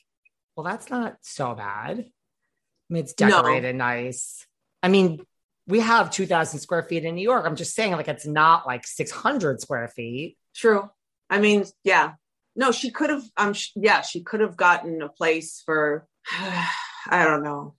[0.55, 1.99] well, that's not so bad.
[1.99, 3.85] I mean, it's decorated no.
[3.85, 4.45] nice.
[4.81, 5.19] I mean,
[5.67, 7.45] we have two thousand square feet in New York.
[7.45, 10.37] I'm just saying, like, it's not like six hundred square feet.
[10.55, 10.89] True.
[11.29, 12.13] I mean, yeah,
[12.55, 13.23] no, she could have.
[13.35, 16.07] Um, yeah, she could have gotten a place for.
[17.09, 17.75] I don't know.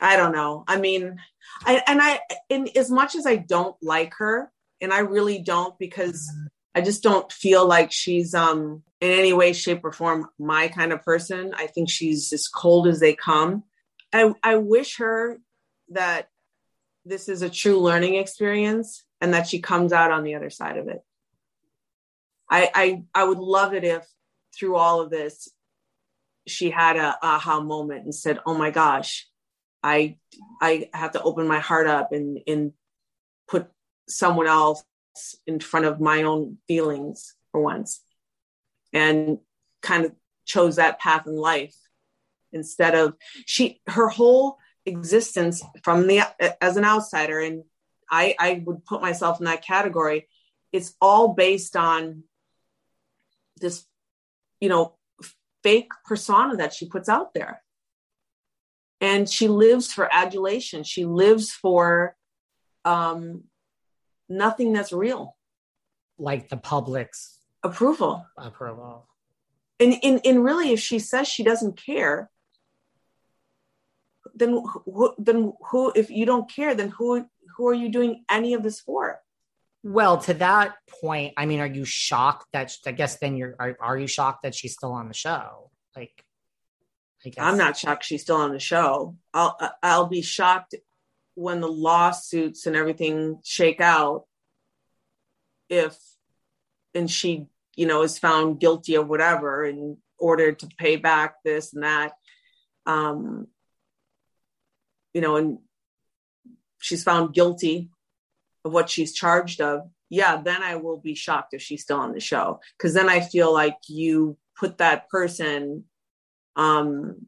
[0.00, 0.64] I don't know.
[0.66, 1.18] I mean,
[1.64, 5.78] I and I, in as much as I don't like her, and I really don't
[5.78, 6.30] because
[6.74, 10.92] I just don't feel like she's um in any way, shape, or form my kind
[10.92, 11.52] of person.
[11.56, 13.64] I think she's as cold as they come.
[14.12, 15.38] I I wish her
[15.90, 16.28] that
[17.04, 20.76] this is a true learning experience and that she comes out on the other side
[20.76, 21.02] of it.
[22.50, 24.06] I I, I would love it if
[24.58, 25.48] through all of this,
[26.46, 29.26] she had a aha moment and said, "Oh my gosh,
[29.82, 30.18] I
[30.60, 32.72] I have to open my heart up and and
[33.48, 33.68] put
[34.08, 34.84] someone else
[35.46, 38.00] in front of my own feelings for once,"
[38.92, 39.38] and
[39.82, 40.12] kind of
[40.44, 41.76] chose that path in life
[42.52, 43.14] instead of
[43.46, 46.20] she her whole existence from the
[46.62, 47.64] as an outsider and
[48.10, 50.28] I I would put myself in that category.
[50.72, 52.24] It's all based on
[53.60, 53.84] this
[54.60, 54.94] you know,
[55.62, 57.62] fake persona that she puts out there.
[59.00, 60.84] And she lives for adulation.
[60.84, 62.16] She lives for
[62.84, 63.44] um,
[64.28, 65.36] nothing that's real.
[66.18, 68.26] Like the public's approval.
[68.36, 69.06] Approval.
[69.78, 72.30] And in, in really, if she says she doesn't care,
[74.34, 75.92] then who, then who?
[75.94, 77.26] If you don't care, then who
[77.56, 79.18] who are you doing any of this for?
[79.82, 83.76] Well, to that point, I mean, are you shocked that I guess then you're are,
[83.80, 85.70] are you shocked that she's still on the show?
[85.96, 86.24] Like
[87.38, 89.16] I'm not shocked she's still on the show.
[89.34, 90.74] I'll I'll be shocked
[91.34, 94.24] when the lawsuits and everything shake out
[95.68, 95.96] if
[96.94, 97.46] and she
[97.76, 102.12] you know is found guilty of whatever and ordered to pay back this and that
[102.84, 103.46] um
[105.14, 105.58] you know and
[106.78, 107.88] she's found guilty
[108.64, 112.12] of what she's charged of yeah then i will be shocked if she's still on
[112.12, 115.84] the show because then i feel like you put that person
[116.60, 117.26] um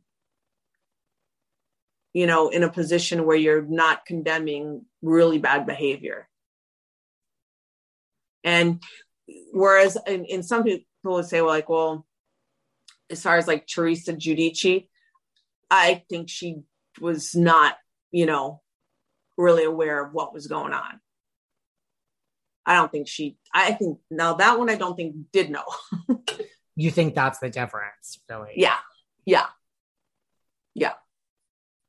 [2.13, 6.29] you know in a position where you're not condemning really bad behavior.
[8.45, 8.83] And
[9.53, 12.07] whereas in, in some people would say well like well
[13.09, 14.89] as far as like teresa giudice
[15.71, 16.63] i think she
[17.01, 17.77] was not
[18.11, 18.61] you know
[19.39, 21.01] really aware of what was going on.
[22.67, 25.65] I don't think she i think now that one i don't think did know.
[26.75, 28.53] You think that's the difference really?
[28.57, 28.79] Yeah
[29.25, 29.47] yeah.
[30.75, 30.95] Yeah.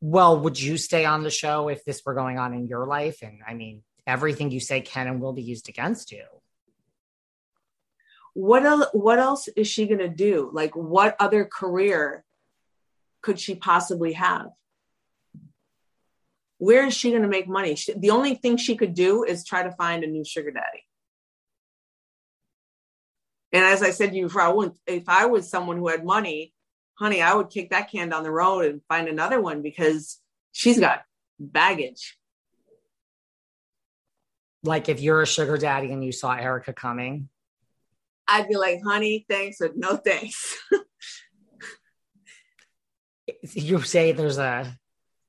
[0.02, 3.22] Well would you stay on the show if this were going on in your life?
[3.22, 6.26] And i mean everything you say can and will be used against you.
[8.34, 10.50] What else what else is she going to do?
[10.52, 12.24] Like what other career
[13.22, 14.48] could she possibly have?
[16.58, 17.76] Where is she going to make money?
[17.76, 20.86] She, the only thing she could do is try to find a new sugar daddy.
[23.52, 26.04] And as i said to you before, I wouldn't, if i was someone who had
[26.04, 26.53] money
[26.96, 30.20] honey i would kick that can down the road and find another one because
[30.52, 31.04] she's got
[31.40, 32.18] baggage
[34.64, 37.28] like if you're a sugar daddy and you saw Erika coming
[38.28, 40.58] I'd be like, honey, thanks, but no thanks.
[43.54, 44.78] you say there's a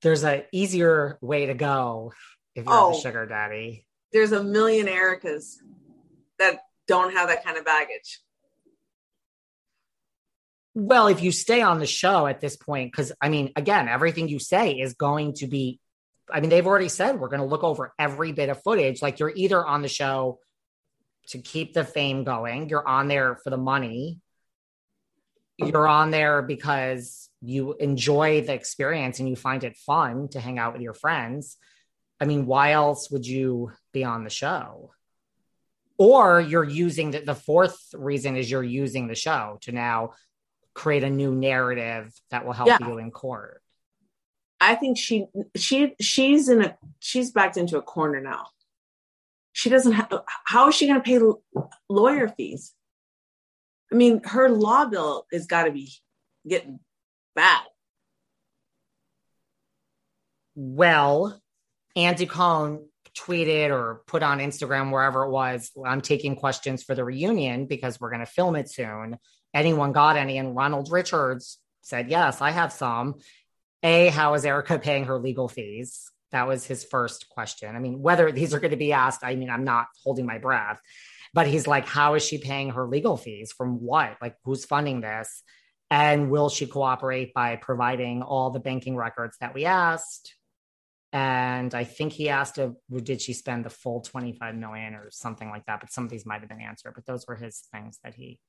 [0.03, 2.13] there's a easier way to go
[2.55, 3.87] if you're oh, a sugar daddy.
[4.13, 5.57] There's a million Erikas
[6.39, 8.21] that don't have that kind of baggage.
[10.75, 14.29] Well, if you stay on the show at this point, because I mean, again, everything
[14.29, 15.79] you say is going to be,
[16.29, 19.01] I mean, they've already said we're going to look over every bit of footage.
[19.01, 20.41] Like you're either on the show
[21.29, 22.69] to keep the fame going.
[22.69, 24.21] You're on there for the money.
[25.59, 30.59] You're on there because you enjoy the experience and you find it fun to hang
[30.59, 31.57] out with your friends.
[32.21, 34.91] I mean, why else would you be on the show?
[35.99, 40.11] Or you're using the, the fourth reason is you're using the show to now
[40.75, 42.79] create a new narrative that will help yeah.
[42.81, 43.63] you in court.
[44.61, 48.47] I think she she she's in a she's backed into a corner now
[49.55, 50.13] she doesn't have
[50.45, 51.19] how is she going to pay
[51.89, 52.75] lawyer fees
[53.91, 55.91] i mean her law bill has got to be
[56.47, 56.79] getting
[57.35, 57.63] bad
[60.55, 61.41] well
[61.97, 67.05] andy cohen tweeted or put on instagram wherever it was i'm taking questions for the
[67.05, 69.17] reunion because we're going to film it soon
[69.55, 73.15] anyone got any and ronald richards said yes i have some
[73.83, 77.77] a how is Erika paying her legal fees that was his first question.
[77.77, 80.39] I mean, whether these are going to be asked, I mean, I'm not holding my
[80.39, 80.81] breath,
[81.33, 83.53] but he's like, how is she paying her legal fees?
[83.53, 84.17] From what?
[84.21, 85.45] Like, who's funding this?
[85.93, 90.35] And will she cooperate by providing all the banking records that we asked?
[91.13, 95.11] And I think he asked, uh, if, did she spend the full 25 million or
[95.13, 95.79] something like that?
[95.79, 98.41] But some of these might have been answered, but those were his things that he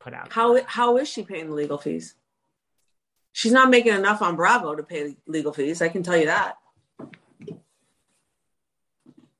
[0.00, 0.32] put out.
[0.32, 2.14] How, how is she paying the legal fees?
[3.32, 5.80] She's not making enough on Bravo to pay legal fees.
[5.80, 6.56] I can tell you that.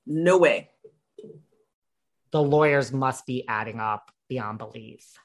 [0.06, 0.70] No way.
[2.30, 5.18] The lawyers must be adding up beyond belief.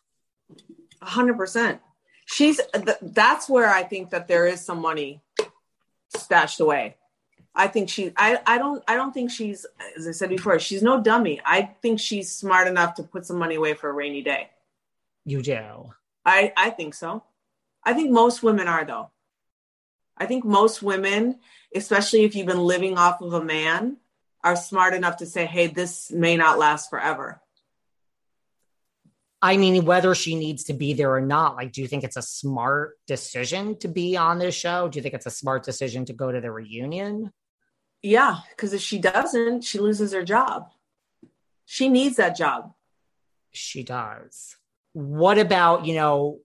[1.04, 1.80] 100%.
[2.26, 2.60] She's
[3.02, 5.22] that's where I think that there is some money
[6.16, 6.96] stashed away.
[7.54, 9.66] I think she I I don't I don't think she's
[9.96, 11.40] as I said before, she's no dummy.
[11.46, 14.50] I think she's smart enough to put some money away for a rainy day.
[15.26, 15.94] You do.
[16.24, 17.24] I I think so.
[17.84, 19.12] I think most women are though.
[20.18, 21.40] I think most women,
[21.74, 23.98] especially if you've been living off of a man,
[24.44, 27.42] are smart enough to say, hey, this may not last forever.
[29.42, 32.16] I mean, whether she needs to be there or not, like, do you think it's
[32.16, 34.88] a smart decision to be on this show?
[34.88, 37.32] Do you think it's a smart decision to go to the reunion?
[38.02, 40.70] Yeah, because if she doesn't, she loses her job.
[41.66, 42.74] She needs that job.
[43.52, 44.56] She does.
[44.96, 46.40] What about, you know,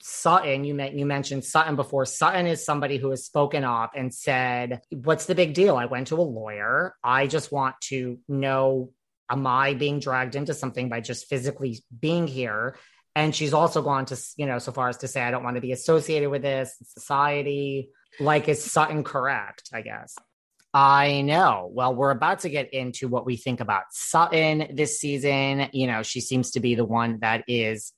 [0.00, 2.06] Sutton, you, met, you mentioned Sutton before.
[2.06, 5.76] Sutton is somebody who has spoken up and said, What's the big deal?
[5.76, 6.96] I went to a lawyer.
[7.04, 8.90] I just want to know,
[9.30, 12.76] am I being dragged into something by just physically being here?
[13.14, 15.54] And she's also gone to, you know, so far as to say, I don't want
[15.54, 17.90] to be associated with this society.
[18.18, 19.70] Like, is Sutton correct?
[19.72, 20.16] I guess.
[20.76, 21.70] I know.
[21.72, 25.68] Well, we're about to get into what we think about Sutton this season.
[25.72, 27.92] You know, she seems to be the one that is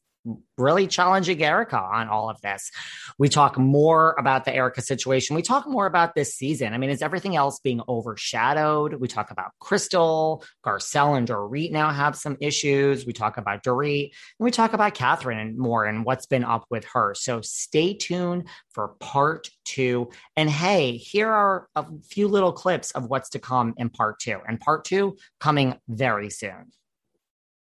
[0.59, 2.71] really challenging Erika on all of this.
[3.19, 5.37] We talk more about the Erika situation.
[5.37, 6.73] We talk more about this season.
[6.73, 8.95] I mean, is everything else being overshadowed?
[8.95, 13.07] We talk about Crystal, Garcelle, and Dorit now have some issues.
[13.07, 16.65] We talk about Dorit, and we talk about Catherine and more and what's been up
[16.71, 17.15] with her.
[17.15, 20.11] So stay tuned for part two.
[20.37, 24.39] And hey, here are a few little clips of what's to come in part two.
[24.47, 26.73] And part two coming very soon.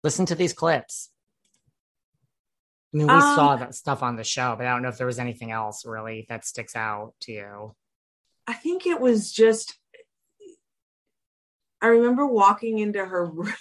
[0.03, 1.10] Listen to these clips.
[2.93, 4.97] I mean, we um, saw that stuff on the show, but I don't know if
[4.97, 7.75] there was anything else really that sticks out to you.
[8.47, 9.77] I think it was just,
[11.81, 13.53] I remember walking into her room.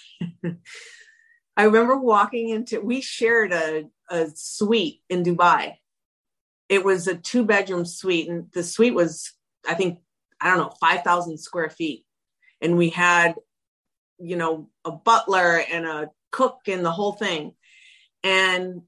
[1.57, 5.75] I remember walking into, we shared a, a suite in Dubai.
[6.69, 9.33] It was a two bedroom suite, and the suite was,
[9.69, 9.99] I think,
[10.41, 12.05] I don't know, 5,000 square feet.
[12.61, 13.35] And we had,
[14.19, 17.55] you know, a butler and a cook and the whole thing.
[18.23, 18.83] And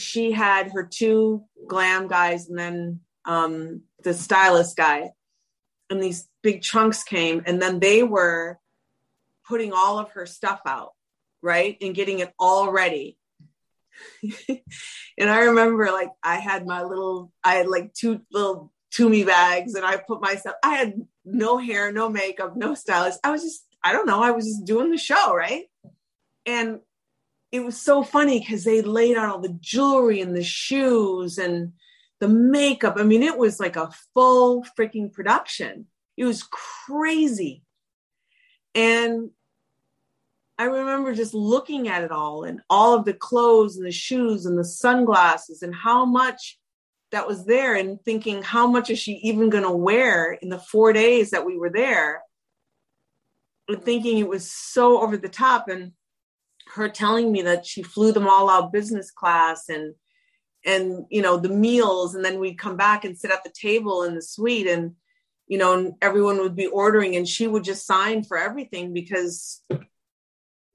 [0.00, 5.10] she had her two glam guys and then um, the stylist guy.
[5.88, 8.60] And these big trunks came, and then they were
[9.48, 10.92] putting all of her stuff out,
[11.42, 11.76] right?
[11.80, 13.18] And getting it all ready.
[15.18, 19.74] and I remember like I had my little, I had like two little Tumi bags,
[19.74, 20.94] and I put myself, I had
[21.24, 23.18] no hair, no makeup, no stylist.
[23.24, 25.64] I was just, I don't know, I was just doing the show, right?
[26.46, 26.80] And
[27.52, 31.72] it was so funny because they laid out all the jewelry and the shoes and
[32.20, 32.94] the makeup.
[32.96, 35.86] I mean, it was like a full freaking production.
[36.16, 37.62] It was crazy.
[38.74, 39.30] And
[40.58, 44.44] I remember just looking at it all and all of the clothes and the shoes
[44.44, 46.58] and the sunglasses and how much
[47.12, 50.58] that was there and thinking, how much is she even going to wear in the
[50.58, 52.22] four days that we were there?
[53.68, 55.68] And thinking it was so over the top.
[55.68, 55.92] And
[56.74, 59.94] her telling me that she flew them all out business class and
[60.64, 64.02] and you know the meals and then we'd come back and sit at the table
[64.02, 64.92] in the suite and
[65.46, 69.62] you know and everyone would be ordering and she would just sign for everything because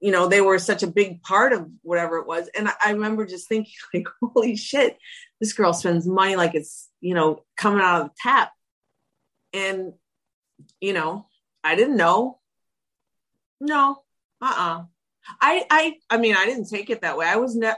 [0.00, 2.48] you know they were such a big part of whatever it was.
[2.56, 4.98] And i remember just thinking like holy shit
[5.40, 8.52] this girl spends money like it's you know coming out of the tap.
[9.52, 9.92] And
[10.80, 11.26] you know
[11.62, 12.40] i didn't know.
[13.60, 14.02] No
[14.42, 14.84] uh-uh
[15.40, 17.26] I I I mean, I didn't take it that way.
[17.26, 17.76] I was never.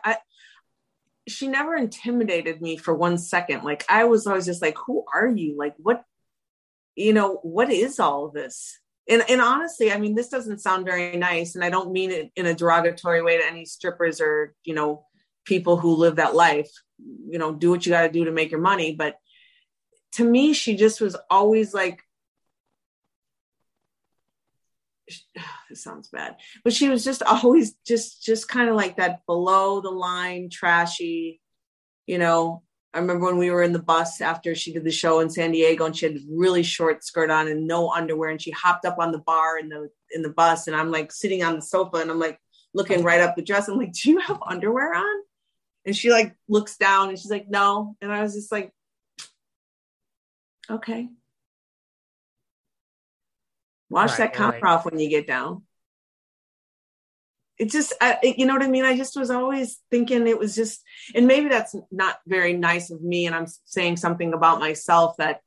[1.27, 3.63] She never intimidated me for one second.
[3.63, 5.57] Like I was always just like, "Who are you?
[5.59, 6.03] Like what?
[6.95, 11.17] You know, what is all this?" And and honestly, I mean, this doesn't sound very
[11.17, 14.75] nice, and I don't mean it in a derogatory way to any strippers or you
[14.75, 15.05] know
[15.45, 16.71] people who live that life.
[16.99, 19.17] You know, do what you got to do to make your money, but
[20.13, 22.03] to me, she just was always like
[25.69, 26.37] this sounds bad.
[26.65, 31.41] But she was just always just just kind of like that below the line trashy
[32.07, 32.63] you know.
[32.95, 35.53] I remember when we were in the bus after she did the show in san
[35.53, 38.99] diego and she had really short skirt on and no underwear and she hopped up
[38.99, 41.99] on the bar in the in the bus and i'm like sitting on the sofa
[41.99, 42.41] and i'm like
[42.75, 43.69] looking right up the dress.
[43.69, 45.23] I'm like do you have underwear on?
[45.85, 47.97] And she like looks down and she's like no.
[48.01, 48.73] And i was just like
[50.71, 51.09] okay
[53.91, 54.73] Wash right, that camera right.
[54.75, 55.63] off when you get down.
[57.59, 58.85] It just, I, you know what I mean?
[58.85, 60.81] I just was always thinking it was just,
[61.15, 63.27] and maybe that's not very nice of me.
[63.27, 65.41] And I'm saying something about myself that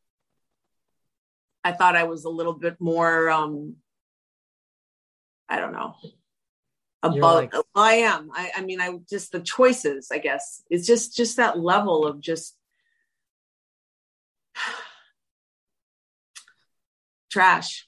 [1.64, 3.76] I thought I was a little bit more, um,
[5.48, 5.96] I don't know,
[7.04, 7.50] above.
[7.54, 8.30] Like- I am.
[8.34, 10.10] I, I mean, I just the choices.
[10.12, 12.58] I guess it's just just that level of just
[17.32, 17.88] trash.